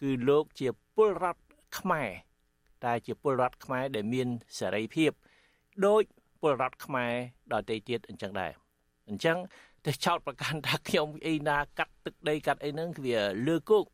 [0.00, 1.42] គឺលោកជាពលរដ្ឋ
[1.78, 2.10] ខ្មែរ
[2.84, 4.28] តែជាពលរដ្ឋខ្មែរដែលមាន
[4.58, 5.10] សេរីភាព
[5.86, 6.02] ដោយ
[6.40, 7.12] ពលរដ្ឋខ្មែរ
[7.52, 8.52] ដទៃទៀតអញ្ចឹងដែរ
[9.08, 9.36] អញ្ចឹង
[9.86, 13.86] តែចោតប្រកាន់ថាខ្ញុំអីណាកាត់ទឹកដីកាត់អីហ្នឹងវាលើគោក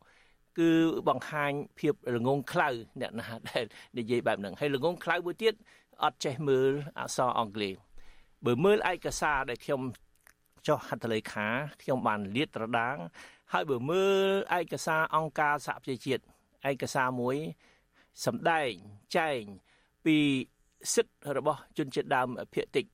[0.59, 0.71] គឺ
[1.09, 2.69] បង្ហាញភាពល្ងងខ្លៅ
[3.01, 3.65] អ្នកណាដែល
[3.99, 5.55] និយាយបែបហ្នឹងហើយល្ងងខ្លៅមួយទៀត
[6.05, 7.75] អត់ចេះមើលអក្សរអង់គ្លេស
[8.45, 9.81] បើមើលឯកសារដែលខ្ញុំ
[10.67, 11.47] ចុះហត្ថលេខា
[11.83, 12.97] ខ្ញុំបានលាតត្រដាង
[13.53, 16.23] ហើយបើមើលឯកសារអង្គការសហប្រជាជាតិ
[16.71, 17.37] ឯកសារមួយ
[18.25, 18.71] សម្ដែង
[19.17, 19.41] ចែង
[20.05, 20.17] ពី
[20.95, 22.85] សិទ្ធិរបស់ជនជាតិដើមភាគតិច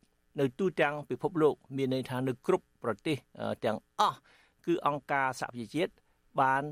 [0.41, 3.17] នៅទូទាំងពិភពលោក មានន័យថានៅគ្រប់ ប្រទេស
[3.65, 4.19] ទាំងអស់
[4.67, 5.93] គឺអង្គការសហប្រជាជាតិ
[6.41, 6.63] បាន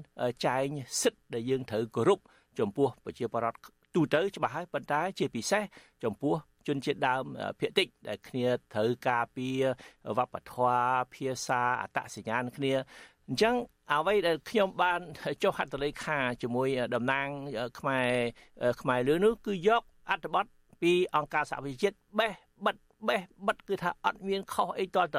[0.47, 0.67] ចែង
[1.03, 2.21] សិទ្ធិដែលយើងត្រូវគោរព
[2.59, 3.59] ចំពោះប្រជាពលរដ្ឋ
[3.95, 5.63] ទូទៅច្បាស់ហើយប៉ុន្តែជាពិសេស
[6.05, 6.35] ចំពោះ
[6.67, 7.25] ជនជាតិដើម
[7.61, 9.61] ភាគតិចដែលគ្នាត្រូវការពារ
[10.19, 12.73] វប្បធម៌ភាសាអត្តសញ្ញាណគ្នា
[13.29, 13.55] អញ្ចឹង
[13.93, 15.01] អ្វីដែលខ្ញុំបាន
[15.43, 17.29] ចុះហត្ថលេខាជាមួយតំណាង
[17.79, 18.11] ខ្មែរ
[18.81, 20.47] ខ្មែរលឿននោះគឺយកអត្ថបទ
[20.83, 22.33] ពីអង្គការសហប្រជាជាតិបេះ
[22.65, 22.77] បិទ
[23.09, 25.17] បេះបិទគឺថាអត់មានខុសអីតត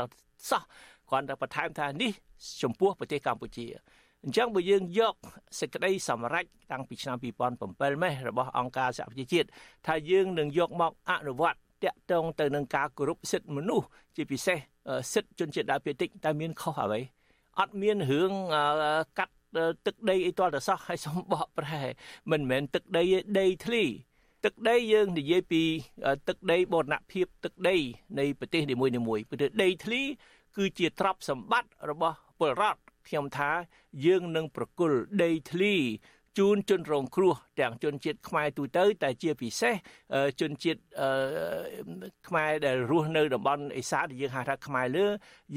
[0.49, 0.63] សោះ
[1.09, 2.11] គ្រាន់តែបន្ថែមថានេះ
[2.61, 3.65] ចំពោះប្រទេសកម្ពុជា
[4.23, 5.15] អញ្ចឹងបើយើងយក
[5.59, 9.47] សេចក្តីសម្រេចតាំងពីឆ្នាំ2007ម៉េះរបស់អង្គការសហប្រជាជាតិ
[9.88, 14.57] ថាយើងនឹងយកមកអនុវត្តតាក់ទងទៅនឹងការគោរពសិទ្ធិមនុស្សជាពិសេស
[15.13, 17.01] សិទ្ធិជនជាតិដើមភាគតិចតែមានខុសអ្វី
[17.59, 18.31] អត់មានរឿង
[19.17, 19.36] កាត់
[19.86, 21.81] ទឹកដីអីទាល់តែសោះឲ្យសំបកប្រែ
[22.31, 23.03] មិនមែនទឹកដី
[23.39, 23.84] ដីធ្លី
[24.46, 25.64] ទឹកដីយើងនិយាយពី
[26.28, 27.76] ទឹកដីបូរណភាពទឹកដី
[28.20, 30.02] នៃប្រទេសនីមួយៗព្រោះដីធ្លី
[30.58, 33.52] គឺជាទ្រព្យសម្បត្តិរបស់ពលរដ្ឋខ្ញុំថា
[34.06, 35.74] យើងនឹងប្រគល់ដីធ្លី
[36.38, 39.76] ជូនជនរងគ្រោះទាំងជនជាតិខ្មែរទូទៅ តែជាពិសេស
[40.39, 40.82] ជនជាតិ
[42.28, 45.06] ខ្មែរដែលរស់នៅតំបន់អេសានដែលយើងហៅថាខ្មែរលើ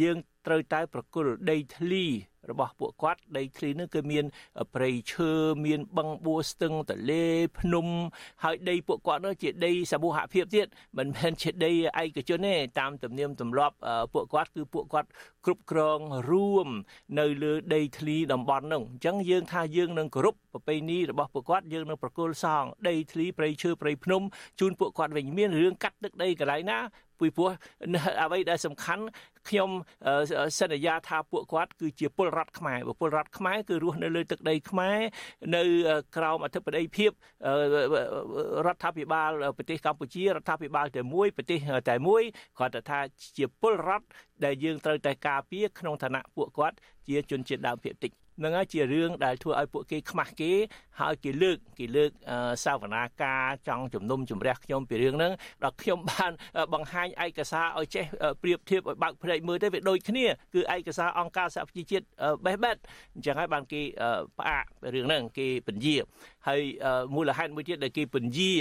[0.02, 0.16] យើង
[0.46, 2.06] ត្រូវតែប្រគល់ដីធ្លី
[2.50, 4.24] របស់ពួកគាត់ដីធ្លីនោះគឺមាន
[4.74, 5.30] ព្រៃឈើ
[5.66, 7.24] មានបឹងបួស្ទឹងទលេ
[7.60, 7.86] ភ្នំ
[8.44, 10.66] ហើយដីពួកគាត់នោះជាដីសមូហភាពទៀត
[10.98, 11.72] មិនមែនជាដី
[12.02, 13.76] ឯកជនទេតាមទំនៀមទម្លាប់
[14.12, 15.08] ពួកគាត់គឺពួកគាត់
[15.44, 16.68] គ្រប់គ្រងរួម
[17.18, 24.22] នៅលើដីធ្លីតំបន់នោះអញ្ចឹងយើងថាយើងនឹងគោរពប្រពៃណីរបស់ពួកគាត់យើងនឹងប្រគល់សងដីធ្លីព្រៃឈើព្រៃភ្នំ
[24.60, 26.78] ជូនពួកគាត់វិញមានរឿងកាត់ទឹកដីកន្លែងណា
[27.20, 27.50] ពីព្រោះ
[28.22, 29.04] អ្វីដែលសំខាន់
[29.48, 29.70] ខ្ញុំ
[30.58, 34.98] សន្យាថាពួកគាត់គឺជាពលរដ្ឋខ្មែរពលរដ្ឋខ្មែរគឺរស់នៅលើទឹកដីខ្មែរ
[35.56, 35.62] នៅ
[36.16, 37.10] ក្រោមអធិបតេយ្យភាព
[38.66, 41.58] រដ្ឋាភិបាលប្រទេសកម្ពុជារដ្ឋាភិបាលតែមួយប្រទេស
[41.90, 42.22] តែមួយ
[42.58, 42.98] គាត់ថា
[43.38, 44.06] ជាពលរដ្ឋ
[44.44, 46.76] ដែលយើងត្រូវតែការពារក្នុងឋានៈពួកគាត់
[47.08, 48.12] ជាជនជាតិដើមភាគតិច
[48.42, 50.52] នឹងហើយជារឿងដែលធ្វើឲ្យពួកគេខ្មាស់គេ
[51.00, 52.10] ហើយគេលើកគេលើក
[52.64, 55.32] សាវនាការចង់ជំនុំជម្រះខ្ញុំពីរឿងហ្នឹង
[55.64, 56.32] ដល់ខ្ញុំបាន
[56.74, 58.04] បង្ហាញឯកសារឲ្យចេះ
[58.42, 62.04] ប្រៀបធៀបឲ្យបើកភ្នែកមើលទៅវាដូចគ្នាគឺឯកសារអង្គការសហប្រជាជាតិ
[62.44, 62.76] បេះបេត
[63.14, 63.80] អញ្ចឹងហើយបានគេ
[64.38, 64.64] ផ្អាក
[64.94, 65.96] រឿងហ្នឹងគេពន្យា
[66.48, 66.62] ហើយ
[67.14, 68.52] មូលហេតុមួយទៀតដែលគេពន្យា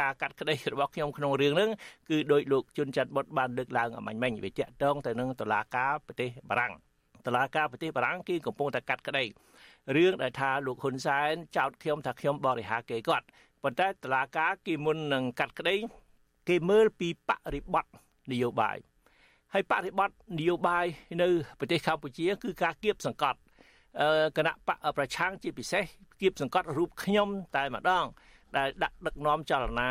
[0.00, 1.70] ការកាត់ក្តីរបស់ខ្ញុំក្នុងរឿងហ្នឹង
[2.08, 6.74] គឺដោយលោកជុនច័ន្ទបុតបានលើកឡើងអមាញ់មិញវាតាក់ទងទៅនឹងតុលាការប្រទេសបារាំង
[7.26, 9.24] តឡាការប្រទេសបារាំងគេកំពុងតែកាត់ក្តី
[9.96, 13.26] រឿងដែលថាលោកហ៊ុនសែនចោទខ្ញុំថាខ្ញុំបរិហាគេគាត់
[13.62, 15.76] ប៉ុន្តែតឡាការគេមុននឹងកាត់ក្តី
[16.48, 17.92] គេមើលពីបរិបត្តិ
[18.32, 18.76] នយោបាយ
[19.52, 20.86] ហើយបរិបត្តិនយោបាយ
[21.22, 23.38] នៅប្រទេសកម្ពុជា គឺការគៀបសង្កត់
[24.36, 25.84] គណៈបកប្រឆាំងជាពិសេស
[26.20, 28.06] គៀបសង្កត់រូបខ្ញុំតែម្ដង
[28.56, 29.90] ដែលដាក់ដឹកនាំចលនា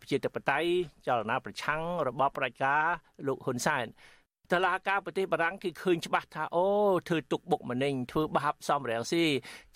[0.00, 0.68] ប្រជាធិបតេយ្យ
[1.06, 2.82] ចលនាប្រឆាំងរបបប្រជាការ
[3.26, 3.86] លោកហ៊ុនសែន
[4.52, 6.64] តឡាការប្រទេសបារាំងគេឃើញច្បាស់ថាអូ
[7.08, 9.22] ធ្វើទុកបុកម្នេញធ្វើបាបសំរាំងស៊ី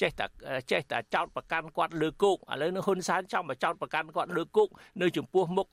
[0.01, 0.27] ចេះតែ
[0.71, 4.69] ចេះតែចោតប្រកាន់គាត់លើគុកឥឡូវនៅហ៊ុនសែនចង់មកចោតប្រកាន់គាត់លើគុក
[5.03, 5.67] នៅចំពោះមុខ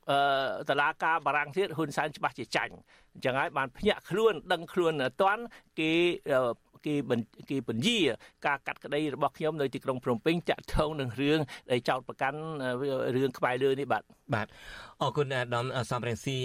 [0.69, 2.73] តឡាការបារាំងទៀតហ៊ុនសែនច្បាស់ជាចាញ់
[3.15, 5.43] អញ្ចឹងហើយបានភ្ញាក់ខ្លួនដឹងខ្លួនអត់តាន់
[5.79, 5.91] គេ
[6.85, 6.95] គេ
[7.49, 7.99] គេពន្យា
[8.47, 11.39] ការកាត់ក្តីរបស់ខ្ញុំនៅទីក្រុងភ្នំពេញតាក់ទងនឹងរឿង
[11.71, 12.39] ដែលចោតប្រកាន់
[13.15, 14.47] រឿងក្បែរលើនេះបាទបាទ
[15.01, 16.37] អរគុណអាដាមសំរងស៊ី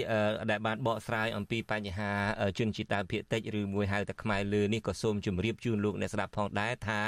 [0.51, 2.11] ដែលបានបកស្រាយអំពីបញ្ហា
[2.59, 7.01] ជនជាតិដើមភាគតិចឬមួយហៅថាខ្មែរលើនេះក៏សូមជម្រាបជូនលោកអ្នកស្ដាប់ផងដែរថា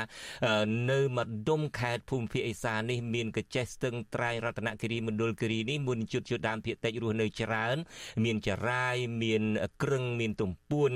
[0.91, 7.77] នៅម្ដុំខេត្តភូមិភាគឦសាននេះមានកញ្ចេះស្ទឹងត្រែងរតនគិរីមណ្ឌលគិរីនេះមុនជនជាតិដើមភាគតិចរស់នៅច្រើន
[8.25, 9.43] មានចរាយមាន
[9.83, 10.91] ក្រឹងមានទំពួន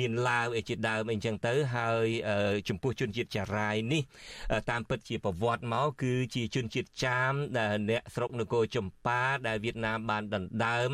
[0.00, 2.06] មានឡាវអីជាដើមអីចឹងទៅហើយ
[2.68, 4.02] ចំពោះជនជាតិចារាយនេះ
[4.70, 7.32] តាមពិតជាប្រវត្តិមកគឺជាជនជាតិចាម
[7.90, 10.90] អ្នកស្រុកនគរចម្ប៉ាដែលវៀតណាមបានដណ្ដើម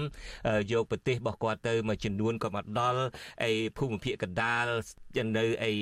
[0.73, 3.01] យកប្រទេសរបស់គាត់ទៅមួយចំនួនក៏មកដល់
[3.43, 4.67] អីភូមិភាគកណ្ដាល
[5.39, 5.73] នៅអី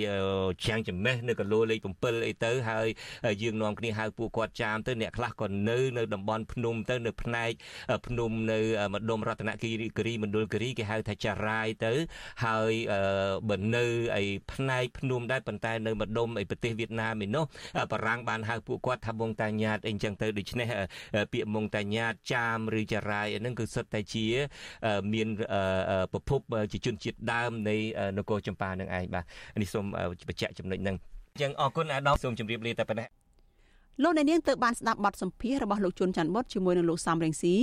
[0.67, 2.87] ជាងចម្មេះនៅកលោលេខ7អីទៅហើយ
[3.43, 7.51] យើងនាំគ្នាហៅពួកគាត់ចាមទៅអ្នកខ្លះក៏នៅនៅតំបន់ភ្នំទៅនៅផ្នែក
[8.07, 8.59] ភ្នំនៅ
[8.95, 11.93] ម្ដុំរតនគិរីមណ្ឌលគិរីគេហៅថាចារាយទៅ
[12.45, 12.73] ហើយ
[13.49, 13.85] បើនៅ
[14.17, 17.45] អីផ្នែកភ្នំដែរប៉ុន្តែនៅម្ដុំអីប្រទេសវៀតណាមឯនោះ
[17.93, 20.69] បារាំងបានហៅពួកគាត់ថាបងតាញាតអីចឹងទៅដូច្នេះ
[21.33, 24.27] ពាក្យមងតាញាតចាមឬចារាយហ្នឹងគឺសុទ្ធតែជា
[25.13, 25.29] មាន
[26.13, 26.41] ប្រភព
[26.73, 27.77] ជាជនជាតិដើមនៃ
[28.19, 29.20] នគរចម្ប៉ានឹងឯងបាទ
[29.63, 29.85] នេះសូម
[30.29, 30.97] បញ្ជាក់ចំណុចហ្នឹង
[31.41, 33.09] ចឹងអរគុណអាដាមសូមជម្រាបលាតែប៉ុណ្ណេះ
[34.03, 37.57] លោកអ្នកនាងទៅបានស្ដាប់បទសម្ភាសរបស់លោកជួនច័ន្ទបុតជាមួយនឹងលោកសំរងស៊ី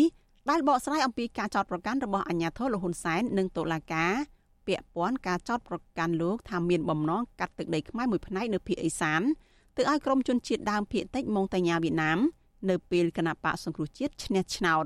[0.50, 4.14] ដែលបកស្រាយអំពីការចោទប្រកាន់របស់អាជ្ញាធរលោកហ៊ុនសែននិងតុលាការ
[4.68, 9.22] ពាក់ព័ន្ធការចោទប្រកាន់លោកថាមានបំណងកាត់ទឹកដីខ្មែរមួយផ្នែកនៅភូមិអេសាន
[9.78, 12.20] ទៅឲ្យក្រុមជនជាតិដើមភាគតិចម៉ុងតាញ៉ាវៀតណាម
[12.70, 14.86] នៅពេលគណៈបកសង្គ្រោះជាតិឈ្នះឆ្នោត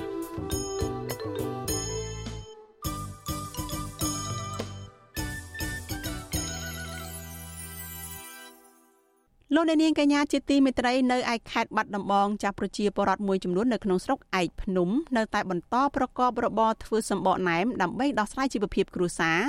[9.54, 19.40] លោកអ្នកនាងកញ្ញាជាទីមេត្រីនៅឯខេត្តបាត់ដំបងចាស់ប្រជាពលរដ្ឋមួយចំនួននៅក្នុងស្រុកឯកភ្នំនៅតែបន្តប្រកបរបរធ្វើសម្បកណែមដើម្បីដោះស្រាយជីវភាពគ្រួសារ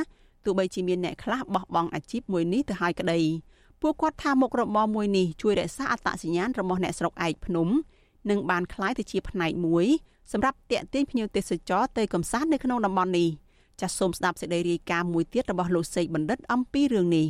[0.45, 3.19] ទោះបីជាមានអ្នកខ្លះបោះបង់អាជីពមួយនេះទៅហើយក្តី
[3.81, 7.67] ពួកគាត់ថាមុខរបរមួយនេះជួយរក្សាអត្តសញ្ញាណរបស់អ្នកស្រុកឯកភ្នំ
[8.29, 9.85] និងបានคล้ายទៅជាផ្នែកមួយ
[10.31, 13.29] សម្រាប់តាក់ទាញភ្ញៀវទេសចរទៅកំសាន្តនៅក្នុងតំបន់នេះ
[13.81, 17.27] ចាសសូមស្ដាប់សេចក្តីរាយការណ៍មួយទៀតរបស់លោកសេកបណ្ឌិតអំពីរឿងនេះ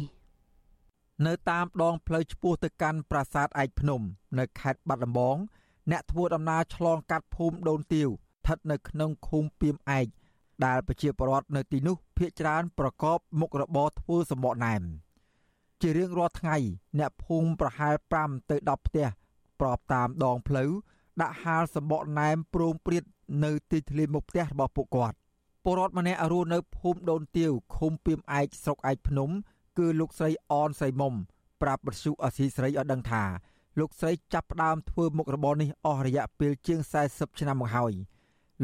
[1.26, 4.00] នៅតាមដងផ្លូវឆ្ពោះទៅកាន់ប្រាសាទឯកភ្នំ
[4.38, 5.36] នៅខេត្តបាត់ដំបង
[5.90, 10.06] អ្នកធ្វើដំណើរឆ្លងកាត់ភូមិដូនទាវស្ថិតនៅក្នុងឃុំពីមឯក
[10.64, 14.82] ដែលប្រជាពលរដ្ឋនៅទីនោះភ ieck ច្រើនប្រកបមុខរបរធ្វើសម្បកណែម
[15.80, 16.56] ជារៀងរាល់ថ្ងៃ
[16.98, 19.06] អ្នកភូមិប្រហែល5ទៅ10ផ្ទះ
[19.60, 20.70] ប្របតាមដងផ្លូវ
[21.22, 23.04] ដាក់ហាលសម្បកណែមប្រងព្រាត
[23.44, 25.16] នៅទីធ្លាមុខផ្ទះរបស់ពួកគាត់
[25.64, 29.30] ពលរដ្ឋម្នាក់រស់នៅភូមិដូនទាវឃុំពីមឯកស្រុកឯកភ្នំ
[29.78, 31.14] គឺលោកស្រីអនសៃមុំ
[31.62, 33.24] ប្រាប់បទសុអសីស្រីឲ្យដឹងថា
[33.78, 37.92] លោកស្រីចាប់ផ្ដើមធ្វើមុខរបរនេះអស់រយៈពេលជាង40ឆ្នាំមកហើយ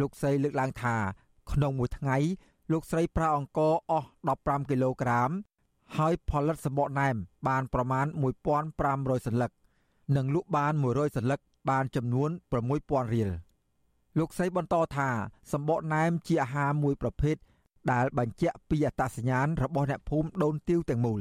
[0.00, 0.96] លោកស្រីលើកឡើងថា
[1.52, 2.16] ក្នុងមួយថ្ងៃ
[2.72, 5.30] លោកស្រីប្រើអង្ករអស់15គីឡូក្រាម
[5.96, 7.16] ហើយផលិតសម្បកណែម
[7.48, 8.06] បានប្រមាណ
[8.66, 9.50] 1500សន្លឹក
[10.16, 11.40] និងលក់បាន100សន្លឹក
[11.70, 12.30] បានចំនួន
[12.72, 13.30] 6000រៀល
[14.18, 15.08] លោកស្រីបន្តថា
[15.52, 17.36] សម្បកណែមជាអាហារមួយប្រភេទ
[17.92, 21.20] ដែលបញ្ជាក់ពីអត្តសញ្ញាណរបស់អ្នកភូមិដូនទាវទាំងមូល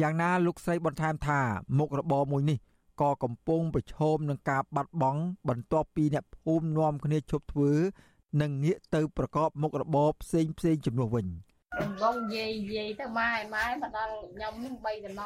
[0.00, 1.40] យ៉ាងណាលោកស្រីបន្ថែមថា
[1.78, 2.58] មុខរបរមួយនេះ
[3.00, 7.72] ក៏កំពុងប្រឈមនឹងការបាត់បង់បន្ទាប់ពីអ្នកភូមិនាំគ្នាឈប់ធ្វើ
[8.40, 11.26] និងងាកទៅប្រកបមុខរបរផ្សេងផ្សេងជំនួសវិញ
[11.80, 15.22] ដំបងយាយយាយទៅម៉ែម៉ែមកដល់ខ្ញុំនឹង3ដណ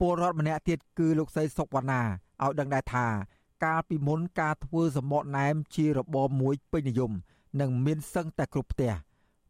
[0.00, 2.02] ពលរដ្ឋម្នាក់ទៀតគឺលោកស្រីសុកវណ្ណា
[2.44, 3.06] ឲ្យដឹងដែរថា
[3.64, 7.12] កាលពីមុនការធ្វើសម្បកណែមជារបរមួយពេញនិយម
[7.60, 8.92] និងមានសឹងតែគ្រប់ផ្ទះ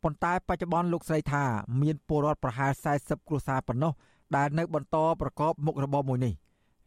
[0.06, 1.44] ប៉ុន្តែបច្ចុប្បន្នលោកស្រីថា
[1.82, 3.92] មានពលរដ្ឋប្រហែល40គ្រួសារប៉ុណ្ណោះ
[4.36, 6.34] ដែលនៅបន្តប្រកបមុខរបរមួយនេះ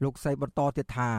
[0.03, 1.09] លោកស្រីបន្តទៀតថា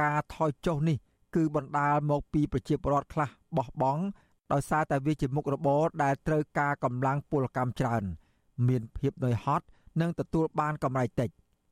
[0.00, 0.96] ការថយចុះនេះ
[1.34, 4.02] គឺបណ្ដាលមកពីប្រជាពលរដ្ឋខ្លះបោះបង់
[4.52, 8.02] ដោយសារតែវាជាមុខរបរដែលត្រូវការកម្លាំងពលកម្មច្រើន
[8.68, 9.64] មានភាពនឿយហត់
[10.00, 11.30] និងទទួលបានកម្រៃតិច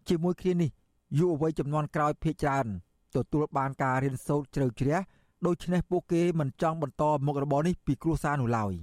[0.08, 0.70] ជាមួយគ្នានេះ
[1.18, 2.66] យុវវ័យចំនួនក្រោយភ ieck ច្រើន
[3.16, 4.98] ទទួលបានការរៀនសូត្រជ្រៅជ្រះ
[5.46, 8.74] ដូច្នេះពួកគេមិនចង់បន្តមុខរបរនេះពីគ្រួសារនោះឡើយ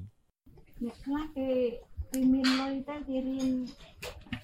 [0.83, 1.49] អ្នកខ្លះគេ
[2.11, 3.49] គេមានលុយទៅគេរៀន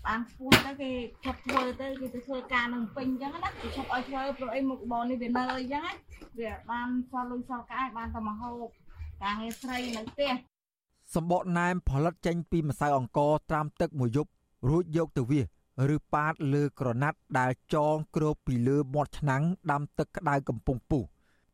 [0.06, 0.92] បានខ្ពស់ទៅគេ
[1.24, 5.84] ឈប់ធ្វើទៅគេទៅធ្វើការនឹងពេញអញ្ចឹងណាគេឈប់ឲ្យធ្វើព្រោះអីមុខរបរនេះវានៅអីចឹង
[6.40, 8.68] វាបានសល់លុយសល់កាយបានតែមកហូប
[9.24, 10.32] ការងារស្រីនៅផ្ទះ
[11.16, 14.30] សម្បកណែមផលិតចេញពីម្សៅអង្ករត្រាំទឹកមួយយប់
[14.70, 15.42] រួចយកទៅវា
[15.96, 21.04] ឬប៉ាតលើក្រណាត់ដែលចងគ្របពីលើមាត់ឆ្នាំងដាំទឹកក្តៅកំពុងពុះ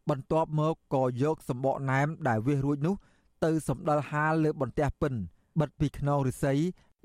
[0.10, 2.96] បន្ទាប់មកក៏យកសម្បកណែមដែលវាសរួចនោះ
[3.44, 5.14] ទៅសម្ដិលហាលលើបន្ទះពិន
[5.60, 6.54] បិទពីខ្នងឫស្សី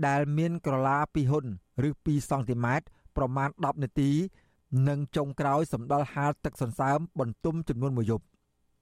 [0.06, 1.46] ដែលមានក្រឡាពីហ៊ុន
[1.88, 4.10] ឬ2សង់ទីម៉ែត្រប្រមាណ10នាទី
[4.88, 8.24] និងចុងក្រោយសម្ដិលហាលទឹកសន្សើមបន្ទុំចំនួនមួយយប់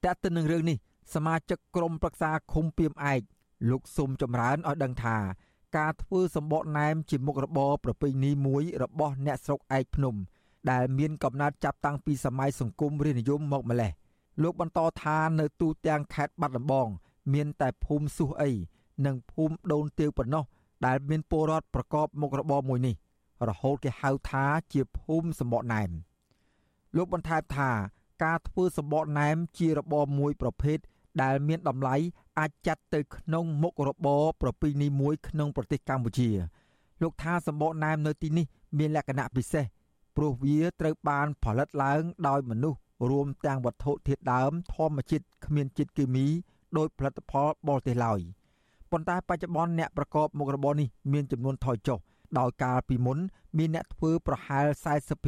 [0.05, 0.77] តែទៅនឹងរឿងនេះ
[1.15, 3.21] សមាជិកក្រុមប្រឹក្សាឃុំពីមឯក
[3.71, 5.17] លោកសុំចម្រើនឲ្យដឹងថា
[5.77, 10.15] ការធ្វើសម្បកណែមជាមុខរបរប្រពៃណីមួយរបស់អ្នកស្រុកឯកភ្នំ
[10.71, 13.93] ដែលមានកំណើតចាប់តាំងពីសម័យសង្គមរាជនិយមមកម្លេះ
[14.43, 16.89] លោកបន្តថានៅទូទាំងខេត្តបាត់ដំបង
[17.33, 18.51] មានតែភូមិសុះអី
[19.07, 20.45] និងភូមិដូនទាវប៉ុណ្ណោះ
[20.87, 22.95] ដែលមានពលរដ្ឋប្រកបមុខរបរមួយនេះ
[23.49, 25.91] រហូតគេហៅថាជាភូមិសម្បកណែម
[26.97, 27.71] លោកបន្ថែមថា
[28.25, 30.79] ការធ្វើសម្បកណែមជារបរមួយប្រភេទ
[31.23, 31.97] ដែលមានតម្លៃ
[32.39, 36.29] អាចចាត់ទៅក្នុងមុខរបរប្រពៃណីមួយក្នុងប្រទេសកម្ពុជា
[37.03, 38.47] លោកថាសម្បកណែមនៅទីនេះ
[38.79, 39.65] មានលក្ខណៈពិសេស
[40.17, 42.79] ព្រោះវាត្រូវបានផលិតឡើងដោយមនុស្ស
[43.11, 46.27] រួមទាំងវត្ថុធាតុដើមធម្មជាតិគ្មានជាតិគីមី
[46.79, 48.21] ដោយផលិតផលបរទេសឡើយ
[48.91, 51.99] ប៉ុន្តែបច្ចុប្បន្នអ្នកប្រកបមុខរបរនេះមានចំនួនថយចុះ
[52.39, 53.19] ដោយកាលពីមុន
[53.59, 54.67] មានអ្នកធ្វើប្រហែល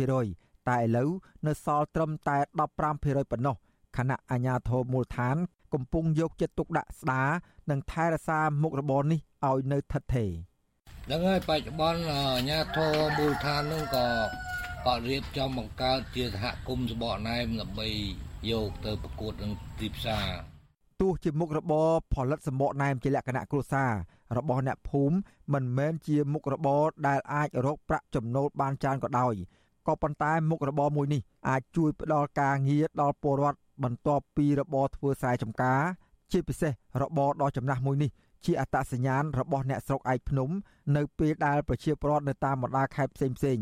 [0.04, 1.10] 40%តែឥឡូវ
[1.46, 2.36] នៅសល់ត្រឹមតែ
[2.84, 3.56] 15%ប៉ុណ្ណោះ
[3.96, 5.36] ខណៈអាជ្ញាធរមូលដ្ឋាន
[5.74, 7.28] កំពុងយកចិត្តទុកដាក់ស្ដារ
[7.70, 10.30] និងថែរក្សាមុខរបរនេះឲ្យនៅថិតថេរ
[11.06, 14.06] ហ្នឹងហើយបច្ចុប្បន្នអាជ្ញាធរមូលដ្ឋាននឹងក៏
[14.86, 17.88] ក៏រៀបចំបង្កើតជាសហគមន៍សបកណែមដើម្បី
[18.50, 20.28] យកទៅប្រកួតនឹងទីផ្សារ
[21.00, 23.92] ទោះជាមុខរបរផលិតសម្បកណែមជាលក្ខណៈគ្រួសារ
[24.36, 25.16] របស់អ្នកភូមិ
[25.52, 29.34] មិនមែនជាមុខរបរដែលអាចរកប្រាក់ចំណូលបានច្រើនក៏ដោយ
[29.86, 35.80] ក៏ប៉ុន្តែមុខរបរមួយនេះអាចជួយផ្ដល់ការងារដល់ពលរដ្ឋបន្ទាប់ពីរបរធ្វើស្រែចម្ការ
[36.32, 36.72] ជាពិសេស
[37.02, 38.10] របរដ៏ចំណាស់មួយនេះ
[38.44, 40.50] ជាអត្តសញ្ញាណរបស់អ្នកស្រុកឯកភ្នំ
[40.96, 43.58] នៅពេលដែលប្រជាពលរដ្ឋនៅតាមបណ្ដាខេត្តផ្សេងផ្សេង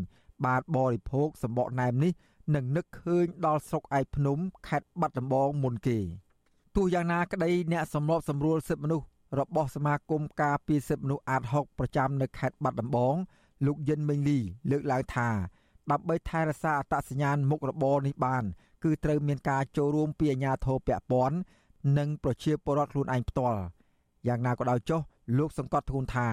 [0.46, 2.12] បានបរិភោគសម្បកណែមនេះ
[2.54, 5.98] នឹងនឹកឃើញដល់ស្រុកឯកភ្នំខេត្តបាត់ដំបងមុនគេ
[6.76, 9.06] ទោះយ៉ាងណាក្តីអ្នកសម្របសម្រួលសិទ្ធិមនុស្ស
[9.38, 13.14] របស់សមាគមការពារសិទ្ធិមនុស្សអាត6ប្រចាំនៅខេត្តបាត់ដំបង
[13.66, 14.38] លោកយិនមេងលី
[14.70, 15.28] លើកឡើងថា
[15.90, 18.44] ដើម្បីថែរក្សាអត្តសញ្ញាណមុខរបរនេះបាន
[18.84, 21.36] គឺត្រូវមានការចូលរួមពីអាជ្ញាធរពាក់ព័ន្ធ
[21.98, 23.60] និងប្រជាពលរដ្ឋខ្លួនឯងផ្ទាល់
[24.26, 25.00] យ៉ាងណាក៏ដោយចុះ
[25.38, 26.28] លោកសង្កត់ធ្ងន់ថា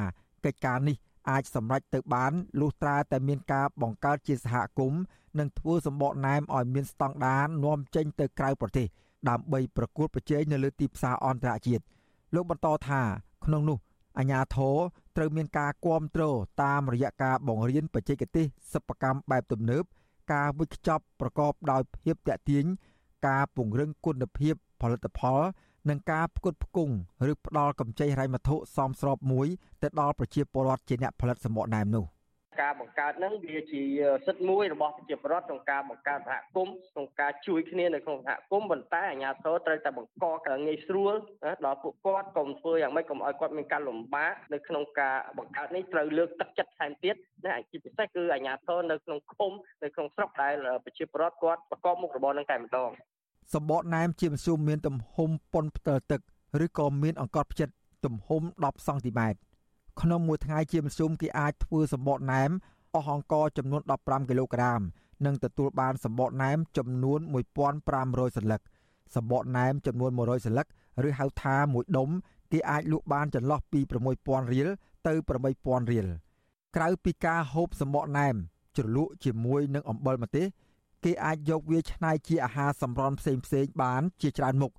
[0.45, 0.97] កិច្ចការនេះ
[1.29, 5.01] អាចសម្រេចទៅបានលុះត្រាតែមានការបង្កើតជាសហគមន៍
[5.39, 8.87] និងធ្វើសម្បកណែមឲ្យមានស្តង់ដារនាំចេញទៅក្រៅប្រទេស
[9.29, 11.83] ដើម្បីប្រកួតប្រជែងនៅលើទីផ្សារអន្តរជាតិ
[12.35, 13.01] លោកបន្តថា
[13.45, 13.77] ក្នុងនោះ
[14.17, 14.75] អាញាធរ
[15.17, 19.83] ត្រូវមានការគ្រប់គ្រងតាមរយៈការបង្រៀនបច្ចេកទេសសិប្បកម្មបែបទំនើប
[20.33, 22.65] ការវិច្ឆប់ប្រកបដោយភាពតាក់ទាញ
[23.27, 25.41] ការពង្រឹងគុណភាពផលិតផល
[25.89, 26.93] និងការផ្គត់ផ្គង់
[27.31, 29.47] ឬផ្ដល់កម្ចីហិរញ្ញវត្ថុសមស្របមួយ
[29.81, 32.05] ទៅដល់ប្រជាពលរដ្ឋជាអ្នកផលិតសម្បកណែមនោះ។
[32.61, 33.83] ការបង្កើតហ្នឹងវាជា
[34.25, 41.13] សិទ្ធិមួយរបស់ប្រជាពលរដ្ឋក្នុងការបង្កើតសហគមន៍ក្នុងការជួយគ្នានៅក្នុងសហគមន៍ប៉ុន្តែអាជ្ញាធរត្រូវតែបង្កការងាយស្រួល
[41.65, 49.51] ដល់ពួកគាត់កុំធ្វើយ៉ាងម៉េចកុំឲ្យគាត់មានការលំបាកនៅក្នុងការបង្កើតនេះត្រូវលើកទឹកចិត្តថែមទៀតណាជាពិសេសគឺអាជ្ញាធរនៅក្នុងឃុំ
[49.83, 50.55] នៅក្នុងស្រុកដែល
[50.85, 52.91] ប្រជាពលរដ្ឋគាត់ប្រកបមុខរបរនឹងតែម្ដង
[53.53, 56.21] សម្បកណែមជាមធ្យមមានទំហំប៉ុនផ្ទើទឹក
[56.65, 57.69] ឬក៏មានអង្កត់ផ្ចិត
[58.05, 59.50] ទំហំ10សង់ទីម៉ែត្រ
[59.99, 62.51] ក្នុងមួយថ្ងៃជាមធ្យមគេអាចធ្វើសម្បកណែម
[62.95, 64.81] អស់អង្ករចំនួន15គីឡូក្រាម
[65.25, 67.19] និងទទួលបានសម្បកណែមចំនួន
[67.77, 68.61] 1500សន្លឹក
[69.15, 70.67] សម្បកណែមចំនួន100សន្លឹក
[71.07, 72.09] ឬហៅថាមួយដុំ
[72.51, 73.79] គេអាចលក់បានចន្លោះពី
[74.17, 74.67] 6000រៀល
[75.07, 75.13] ទៅ
[75.51, 76.07] 8000រៀល
[76.75, 78.35] ក្រៅពីការហូបសម្បកណែម
[78.77, 80.47] ជ្រលក់ជាមួយនឹងអំបិលម្ទេស
[81.03, 84.73] គេអាចយកវាច្នៃជាអាហារសម្រន់ផ្សេងផ្សេងបានជាច្រើនមុខ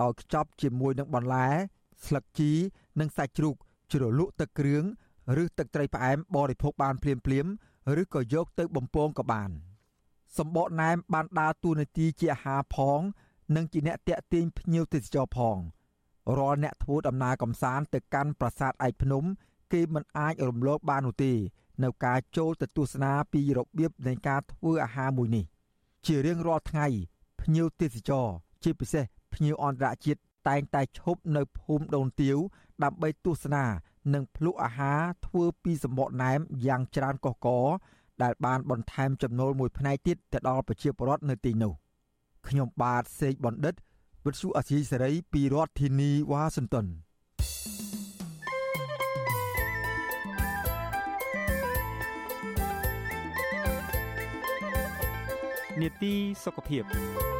[0.00, 1.48] ដោយខ្ចប់ជាមួយនឹងបន្លែ
[2.06, 2.50] ស្លឹកជី
[3.00, 3.56] និងសាច់ជ្រូក
[3.92, 4.84] ជ្រលក់ទឹកគ្រឿង
[5.42, 7.46] ឬទឹកត្រីផ្អែមបរិភោគបានភ្លាមភ្លាម
[8.02, 9.50] ឬក៏យកទៅបំពងក៏បាន
[10.38, 13.00] សម្បកណែមបានដើរតួនាទីជាអាហារផង
[13.56, 15.56] និងជាអ្នកតាក់ទាញភ្ញៀវទេសចរផង
[16.38, 19.24] រាល់អ្នកធ្វើដំណើរកំសាន្តទៅកាន់ប្រាសាទឯកភ្នំ
[19.72, 21.32] គេមិនអាចរំលងបាននោះទេ
[21.82, 25.44] នៅការចូលទៅទស្សនាពីរបៀបនៃការធ្វើអាហារមួយនេះ
[26.06, 26.86] ជារៀងរាល់ថ្ងៃ
[27.40, 28.26] ភ្ញៀវទេសចរ
[28.62, 32.36] ជាពិសេសភ្ញៀវអន្តរជាតិ តែងតែឈប់នៅភូមិដូនទាវ
[32.84, 33.64] ដើម្បីទស្សនា
[34.14, 37.66] និងភ្លក់អាហារធ្វើពីសម្បកណែមយ៉ាងច្រើនកុះករ
[38.22, 41.72] ដែលបានបន្ថែមចំណូលមួយផ្នែកទៀតទៅដល់ប្រជាពលរដ្ឋនៅទីនោះ
[42.48, 43.74] ខ្ញុំបាទសេកបណ្ឌិត
[44.24, 46.86] វិទ្យុអសីសេរីពីរដ្ឋធានីវ៉ាស៊ីនតោន
[55.82, 57.37] នេតិសុខភាព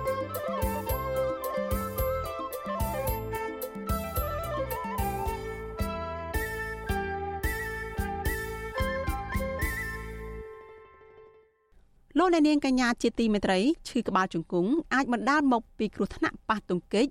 [12.19, 13.59] លោកអ្នកនាងកញ្ញាជាទីមេត្រី
[13.89, 17.07] ឈឺក្បាលជង្គង់អាចបណ្ដាលមកពីគ្រោះថ្នាក់ប៉ះទង្គិច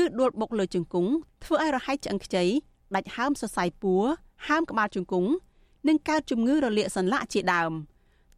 [0.00, 1.10] ឬដួលបុកលើជង្គង់
[1.44, 2.44] ធ្វើឲ្យរហែកឆ្អឹងខ្ចី
[2.94, 4.04] ដាច់ហើមសរសៃពួរ
[4.46, 5.30] ហើមក្បាលជង្គង់
[5.88, 7.72] និងកើតជំងឺរលាកសន្លាក់ជាដើម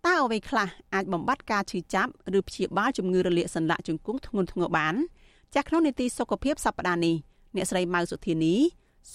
[0.06, 4.94] តើអ្វីខ្លះអាចបំបត្តិការឈឺចាប់ឬព្យាបាលជំងឺរលាកសន្លាក់ជង្គង់ធ្ងន់ធ្ងរបាន
[5.54, 7.16] ចាក់ក្នុងនីតិសុខភាពសប្តាហ៍នេះ
[7.56, 8.54] អ្នកស្រីម៉ៅសុធានី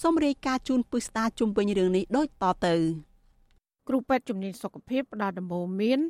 [0.00, 2.74] សូមរាយការណ៍ជូនពិស្ដាជុំវិញរឿងនេះដូចតទៅ
[3.88, 6.00] គ្រូពេទ្យជំនាញសុខភាពផ្ដល់ដំបូន្មាន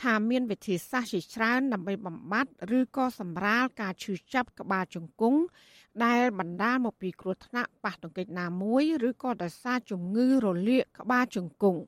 [0.00, 5.40] ថាមានវិធីសាស្ត្រជាច្រើនដើម្បីបំបត្តិឬក៏សម្រាលការឈឺចាប់ក្បាលជង្គង់
[6.04, 11.80] ដែលបណ្ដាលមកពីគ្រោះថ្នាក់ប៉ះទង្គិចណាមួយឬក៏ដោយសារជំងឺរលាកក្បាលជង្គង់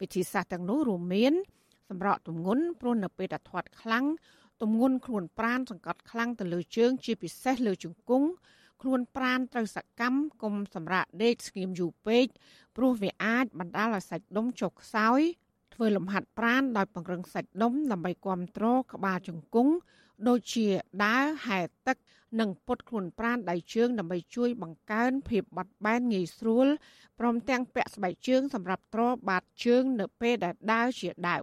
[0.00, 1.32] វិធីសាស្ត្រទាំងនោះរួមមាន
[1.88, 4.04] សម្រក់ទម្ងន់ព្រោះនៅពេលដែលធាត់ខ្លាំង
[4.62, 8.28] ទម្ងន់ខ្លួនប្រានសង្កត់ខ្លាំងទៅលើជើង ជាពិសេសលើជង្គង់
[8.82, 12.26] ខ្លួនប្រានត្រូវសកម្មកុំសម្រាប់ដេកស្ងៀមយូរពេក
[12.76, 15.20] ព្រោះវាអាចបណ្ដាលឲ្យសាច់ដុំចុកខ្សោយ
[15.82, 19.72] ធ្វើលំហាត់ប្រាណដោយពង្រឹងសាច់ដុំដើម្បីគ្រប់គ្រងក្បាលជង្គង់
[20.28, 20.66] ដូចជា
[21.04, 21.96] ដើរហែលទឹក
[22.40, 26.66] និងពុតខ្លួនប្រាណដៃជើងដើម្បីជួយបង្កើនភាពបត់បែនងាយស្រួល
[27.18, 31.42] ព្រមទាំងពាក់ស្បែកជើងសម្រាប់ទ្របាតជើងនៅពេលដែលដើរជាដើម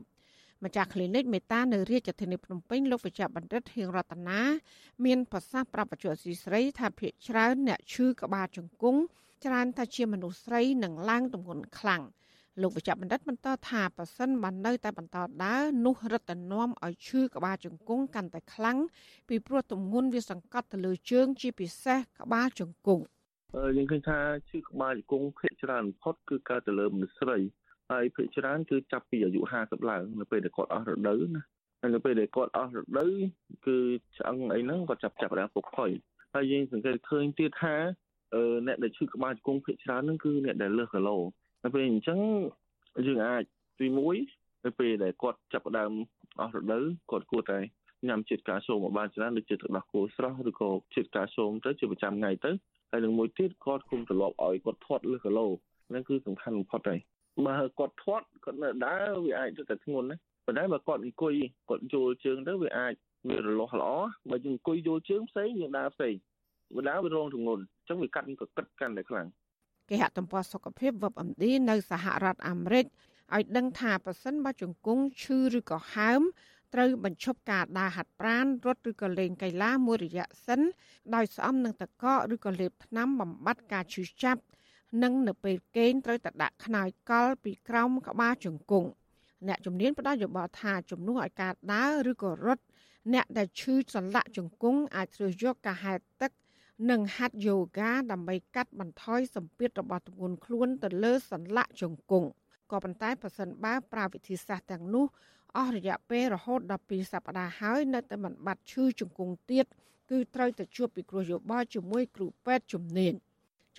[0.64, 4.40] ម្ចាស់ clinic មេតានៅរាជធានីភ្នំពេញលោកវិជ្ជបណ្ឌិតហៀងរតនា
[5.06, 9.02] មានប្រសាសន៍ប្រាប់បច្ចុប្បន្នស៊ីស្រីថាភ្នាក់ច្រើនអ្នកឈឺក្បាលជង្គង់
[9.46, 12.04] ច្រើនតែជាមនុស្សស្រីនឹងឡើងទម្ងន់ខ្លាំង
[12.62, 18.78] លោកវិជ្ជបណ្ឌិតបន្តថាប៉ះសិនបាននៅតែបន្តដើរនោះរឹតតែនាំឲ្យឈឺក្បាលជង្គង់កាន់តែខ្លាំង
[19.30, 23.03] ពីព្រោះទម្ងន់វាសង្កត់ទៅលើជើង ជាពិសេសក្បាលជង្គង់
[23.78, 24.18] យើងឃើញថា
[24.49, 27.38] ឈឺក្បាលជង្គង់ភាគច្រើនបំផុតគឺកើតទៅលើមនុស្សស្រី
[27.91, 31.43] ហើយភាគច្រើនគឺចាប់ពីអាយុ50ឡើងនៅពេលដែលគាត់អស់រដូវណា
[31.82, 33.14] ហើយនៅពេលដែលគាត់អស់រដូវ
[33.68, 33.78] គឺ
[34.18, 35.91] ឆ្អឹងអីហ្នឹងគាត់ចាប់ចាប់ដើមពុកផុយ
[36.36, 37.76] ហើយយើងសង្កេតឃើញទៀតថា
[38.68, 41.18] អ្នកដែលឈឺក្បាលជង្គង់ភាគច្រើនហ្នឹងគឺអ្នកដែលលើសគីឡូ
[41.62, 42.20] ដល់ពេលអញ្ចឹង
[43.07, 43.43] យើងអាច
[43.80, 43.88] ទី
[44.26, 45.91] 1នៅពេលដែលគាត់ចាប់ផ្ដើម
[46.41, 47.60] អស់រដូវគាត់គួរតែ
[48.07, 52.51] ញ៉ាំជាតិកាល់ស្យូមឲ្យបានច្រើនដូចជាទឹកដោះគោស្រស់ឬក៏ជាតិកាល់ស្យូមទៅជាប្រចាំថ្ងៃទៅ
[52.91, 55.47] ហើយនឹងមួយទៀតគាត់គុំត្រឡប់ឲ្យគាត់ធាត់លើគីឡូ
[55.89, 56.99] ហ្នឹងគឺសំខាន់បំផុតហើយ
[57.47, 61.34] បើគាត់ធាត់គាត់នៅដើរវាអាចទៅតែធ្ងន់ណាប៉ុន្តែបើគាត់អង្គុយ
[61.70, 62.93] គាត់យល់ជើងទៅវាអាច
[63.30, 63.91] វារលាស់ល្អ
[64.30, 66.14] បើយើងអង្គុយយល់ជើងផ្សេងយើងដើរផ្សេង
[66.76, 69.28] បើដើរវារងធ្ងន់អញ្ចឹងវាកាត់ក៏គិតកាន់តែខ្លាំង
[69.90, 72.86] គេហទំព័រសុខភាព WebMD នៅសហរដ្ឋអាមេរិក
[73.36, 76.22] ឲ្យដឹងថាប៉ះសិនបើជង្គង់ឈឺឬក៏ហើម
[76.74, 80.62] ត្រូវបញ្ឈប់ការដើរហាត់ប្រាណរត់ឬក៏លេងកីឡាមួយរយៈសិន
[81.16, 84.42] ដោយស្អំនឹងតកកឬក៏លេបថ្នាំបំបត្តិការឈឺចាប់
[85.04, 88.90] និងនៅពេលគេងត្រូវតែដាក់ខ្នើយកលពីក្រោមក្បាលជង្គង់
[89.48, 92.64] អ្នកជំនាញផ្ដល់យោបល់ថាជំនួសឲ្យការដើរឬក៏រត់
[93.14, 96.32] អ្នកដែលឈឺសន្លាក់ជង្គង់អាចត្រូវយកការហែលទឹក
[96.88, 102.28] និងហាត់យូហ្គាដើម្បីកាត់បន្ថយសម្ពាធរបស់ទម្ងន់ខ្លួនទៅលើសន្លាក់ជង្គង់
[102.72, 105.06] ក៏ប៉ុន្តែប្រសិនបើប្រើវិធីសាស្ត្រទាំងនោះ
[105.58, 109.66] អស់រយៈពេលរហូតដល់2សប្តាហ៍ហើយនៅតែមិនបាត់ឈឺជង្គង់ទៀត
[110.10, 113.14] គឺត្រូវទៅជួបពិគ្រោះយោបល់ជាមួយគ្រូពេទ្យជំនាញ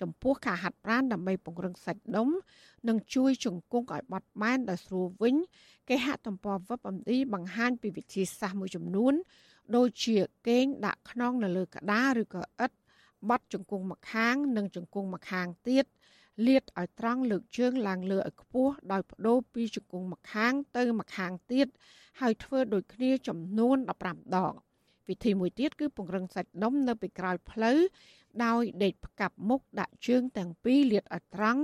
[0.01, 2.29] ចំពោះការហាត់ប្រាណដើម្បីពង្រឹងសាច់ដុំ
[2.87, 5.35] និងជួយជង្គង់ឲ្យបត់បែនដោយស្រួលវិញ
[5.89, 9.13] គេហទំព័រ WebMD បង្ហាញពីវិធីសាស្ត្រមួយចំនួន
[9.75, 12.80] ដូចជាគេងដាក់ខ្នងនៅលើក្តារឬក៏ឥដ្ឋ
[13.29, 15.85] បត់ជង្គង់ម្ខាង និងជង្គង់ម្ខាងទៀត
[16.47, 21.67] លាតឲ្យត្រង់លើកជើងឡើងលើឲ្យខ្ពស់ដោយបដូរពីជង្គង់ម្ខាងទៅម្ខាងទៀត
[22.19, 24.53] ហើយធ្វើដូចគ្នាចំនួន15ដង
[25.09, 27.79] វិធីមួយទៀតគឺពង្រឹងសាច់ដុំនៅពីក្រោយផ្លូវ
[28.45, 31.61] ដោយដេកផ្កាប់មុខដាក់ជើងទាំងពីរលាតឲ្យត្រង់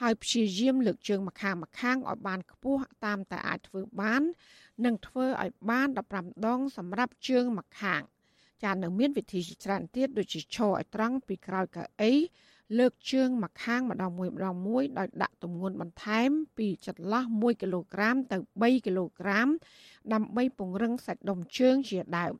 [0.00, 4.22] ហើយព្យាយាមលើកជើងម្ខាងម្ខាងឲ្យបានខ្ពស់តាមតែអាចធ្វើបាន
[4.84, 8.02] និងធ្វើឲ្យបាន15ដងសម្រាប់ជើងម្ខាង
[8.64, 12.12] ចានៅមានវិធីជាច្រើនទៀតដូចជាឈរឲ្យត្រង់ពីក្រោយកៅអី
[12.78, 19.48] លើកជើងម្ខាងម្ដងមួយម្ដងមួយដោយដាក់ទម្ងន់បន្ថែមពីចន្លោះ1គីឡូក្រាមទៅ3គីឡូក្រាម
[20.12, 22.34] ដើម្បីពង្រឹងសាច់ដុំជើងជាដើម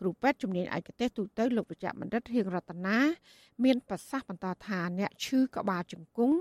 [0.00, 2.98] គ្រូពេទ្យជំនាញឯកទេសទូទៅលោកប្រចាក់បណ្ឌិតហៀងរតនា
[3.64, 6.36] មានប្រសាសន៍បន្តថាអ្នកឈឺក្បាលជង្គង់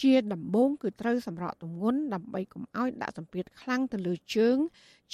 [0.00, 4.56] ជាដំបូងគឺត្រូវសម្រកទម្ងន់ដើម្បីកុំឲ្យដាក់សម្ពាធខ្លាំងទៅលើជើង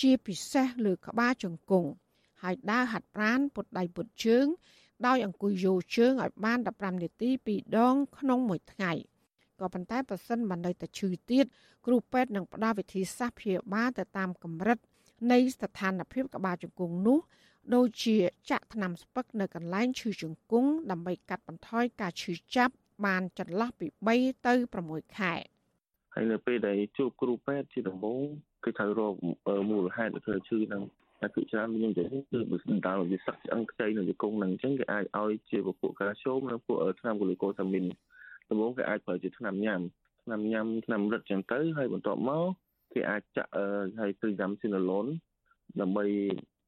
[0.00, 1.90] ជាពិសេសលើក្បាលជង្គង់
[2.42, 4.46] ហើយដើរហាត់ប្រាណពុតដៃពុតជើង
[5.06, 8.92] ដោយអង្គុយយោជើងឲ្យបាន15នាទី2ដង ក្នុងមួយថ្ងៃ
[9.60, 11.44] ក៏ប៉ុន្តែប្រសិនបើនៅតែឈឺទៀត
[11.86, 14.78] គ្រូពេទ្យនឹងផ្ដល់វិធីសាស្ត្រព្យាបាលទៅតាមកម្រិត
[15.32, 17.18] នៃស្ថានភាពក្បាលជង្គង់នោះ
[17.74, 18.16] ដូចជា
[18.50, 22.74] ចាក់ថ្នាំស្ពឹកនៅកន្លែងឈឺជង្គង់ដើម្បីកាត់បន្ថយការឈឺចាប់
[23.06, 24.54] បានចន្លោះពី3ទៅ
[24.86, 25.34] 6ខែ
[26.14, 28.24] ហើយនៅពេលដែលជួបគ្រូពេទ្យជាដំបូង
[28.64, 29.14] គឺត្រូវរក
[29.70, 30.82] មូលហេតុដែលធ្វើឈឺហ្នឹង
[31.20, 37.84] តែគឺច្រើនខ្ញុំនិយាយគឺបើស្ដារវាសឹកឆ្អឹងខ្ចីនៅជង្គង់ហ្នឹងអញ្ចឹងគេអាចឲ្យជាពពួកកាល់ស្យូមនិងពួកថ្នាំកូលីកូសាមីន
[38.48, 39.80] ដំបូងគេអាចប្រើជាថ្នាំញ៉ាំ
[40.24, 42.44] ថ្នាំញ៉ាំថ្នាំរឹតអញ្ចឹងទៅហើយបន្ទាប់មក
[42.94, 43.50] គេអាចចាក់
[44.00, 45.06] ហើយទ្រីដាំស៊ីណូឡូន
[45.80, 46.04] ដើម្បី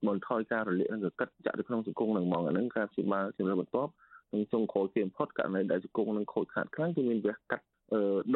[0.08, 3.92] បន្ថយការរលាកនិងកកិតចាក់ទៅក្នុងជង្គង់នឹងហ្មងអាហ្នឹងការព្យាបាលជំរឿនបន្ទាប់
[4.32, 7.64] នឹងចុងក្រោយគេបំផុតករណីដែលជង្គង់នឹងខូចខាតខ្លាំងគឺមានវះកាត់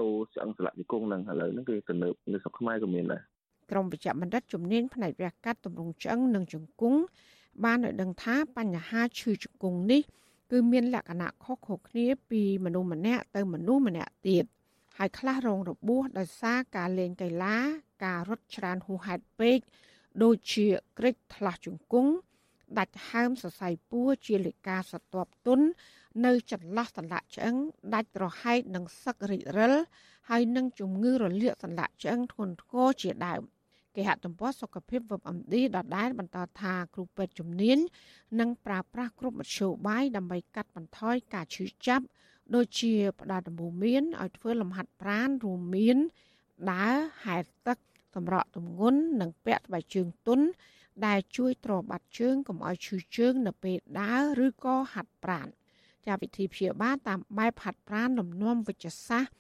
[0.01, 3.23] ដូរឆ្អឹងសន្លាក់ជង្គង់នឹងឥឡូវហ្នឹងគឺទំនើបនៅស្រុកខ្មែរក៏មានដែរ
[3.73, 7.01] ក្រមវិជ្ជបណ្ឌិតជំនាញផ្នែកវះកាត់ទម្រង់ឆ្អឹងនិងជង្គង់
[7.65, 10.03] បានឲ្យដឹងថាបញ្ហាឈឺជង្គង់នេះ
[10.51, 14.45] គឺមានលក្ខណៈខុសៗគ្នាពីមនុស្សម្នាក់ទៅមនុស្សម្នាក់ទៀត
[14.97, 17.57] ហើយខ្លះរងរបួសដោយសារការលេងកីឡា
[18.05, 19.59] ការរត់ច្រើនហួសហេតុពេក
[20.23, 20.67] ដូចជា
[20.99, 22.13] ក្រិចថ្លាស់ជង្គង់
[22.79, 25.61] ដាច់ហើមសរសៃពួរជាលិកាសត្វទុន
[26.27, 27.57] នៅចន្លោះសន្លាក់ឆ្អឹង
[27.95, 29.75] ដាច់រហែកនិងសឹករិចរិល
[30.29, 33.43] ហើយនឹងជំងឺរលាកសន្លាក់ឆ្អឹងធ្ងន់ធ្ងរជាដើម
[33.97, 37.79] គេហទំព័រសុខភាព WebMD ដដែលបន្តថាគ្រូពេទ្យជំនាញ
[38.41, 42.05] នឹងប្រើប្រាស់គ្រប់មធ្យោបាយដើម្បីកាត់បន្ថយការឈឺចាប់
[42.55, 45.97] ដូចជាផ្ដល់ដំបូន្មានឲ្យធ្វើលំហាត់ប្រាណរួមមាន
[46.73, 47.79] ដើរហែលទឹក
[48.15, 50.47] សម្រក់ទម្ងន់និងពាក់ស្បែកជើងទន់
[51.07, 55.49] ដែលជួយទ្របាត់ជើងកុំឲ្យឈឺជើង នៅពេលដើរឬក៏ហាត់ប្រាណ
[56.07, 59.33] ចាវិធីព្យាបាលតាមបែបហាត់ប្រាណលំនាំវិជ្ជសាស្ត្រ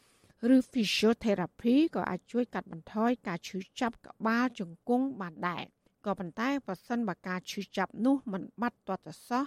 [0.50, 5.64] ឬ physiotherapy ក៏អាចជួយកាត់បន្ថយការឈឺចាប់ក្បាលជង្គង់បានដែរ
[6.06, 9.44] ក៏ប៉ុន្តែបើសិនបើការឈឺចាប់នោះមិនបាត់ទាត់ទៅសោះ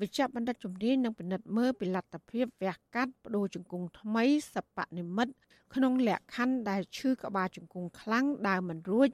[0.00, 4.24] វិជ្ជបណ្ឌិតជំនាញនឹងពិនិត្យមើលពីលទ្ធភាពវះកាត់បដូរជង្គង់ថ្មី
[4.54, 5.34] សពនិមិត្ត
[5.74, 9.08] ក្នុងលក្ខខណ្ឌដែលឈឺក្បាលជង្គង់ខ្លាំងដើរមិនរួច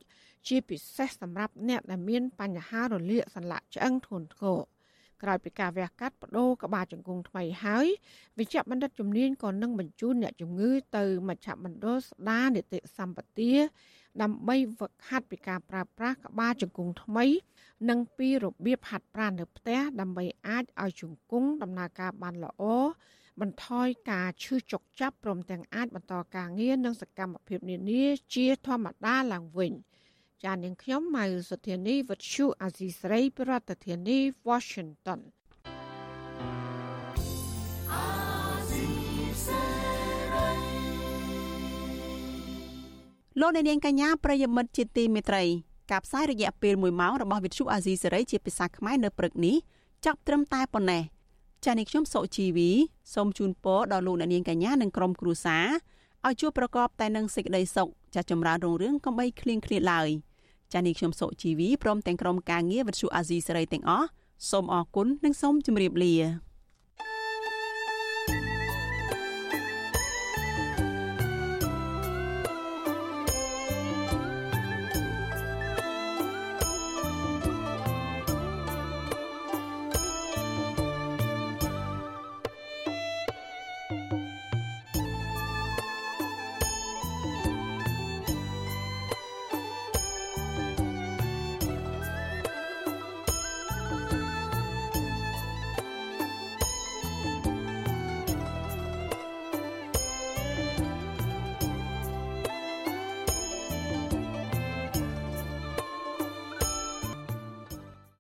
[0.48, 4.60] ជាពិសេសសម្រាប់អ្នកដែលមានបញ្ហារលាកសន្លាក់ឆ្អឹងធ្ងន់ធ្ងរ
[5.24, 7.86] ក្រោយពីការវះកាត់បដូរក្បាលជង្គង់ថ្មីហើយ
[8.38, 13.52] វិជ្ជបណ្ឌិតជំនាញក៏នឹងបញ្ជូនអ្នកជំងឺទៅមជ្ឈមណ្ឌលស្ដារនីតិសម្បទា
[14.22, 17.26] ដើម្បីវឹកហាត់ពីការប្រើប្រាស់ក្បាលជង្គង់ថ្មី
[17.88, 22.62] និងពីរបៀបហាត់ប្រាណនៅផ្ទះដើម្បីអាចឲ្យជង្គង់ដំណើរការបានល្អ
[23.40, 28.04] បន្ថយការឈឺចុកចាប់ព្រមទាំងអាចបន្តការងារនិងសកម្មភាពនានា
[28.34, 29.72] ជាធម្មតាឡើងវិញ
[30.44, 34.18] ចាននាងខ្ញុំម៉ៅសុធានីវັດឈូអាស៊ីស្រីប្រធានាធិបតី
[34.48, 35.20] Washington
[43.40, 45.44] លោកអ្នកនាងកញ្ញាប្រិយមិត្តជាទីមេត្រី
[45.90, 49.56] ការផ្សាយរយៈពេល1ម៉ោងរបស់វិទ្យុអាស៊ីសេរីជាភាសាខ្មែរនៅព្រឹកនេះ
[50.04, 51.02] ចាប់ត្រឹមតែប៉ុណ្ណេះ
[51.64, 52.70] ចា៎នេះខ្ញុំសុជីវី
[53.14, 55.66] សូមជូនពរដល់លោកអ្នកនាងកញ្ញានិងក្រុមគ្រួសារ
[56.26, 60.10] ឲ្យជួបប្រកបតែនឹងសេចក្តីសុខចាស់ចម្រើនរុងរឿងកំបីគ្លៀងគ្លាតឡើយ
[60.72, 64.08] ចា៎នេះខ្ញុំសុជីវីព្រមទាំងក្រុមការងារវិទ្យុអាស៊ីសេរីទាំងអស់
[64.50, 66.14] សូមអរគុណនិងសូមជម្រាបលា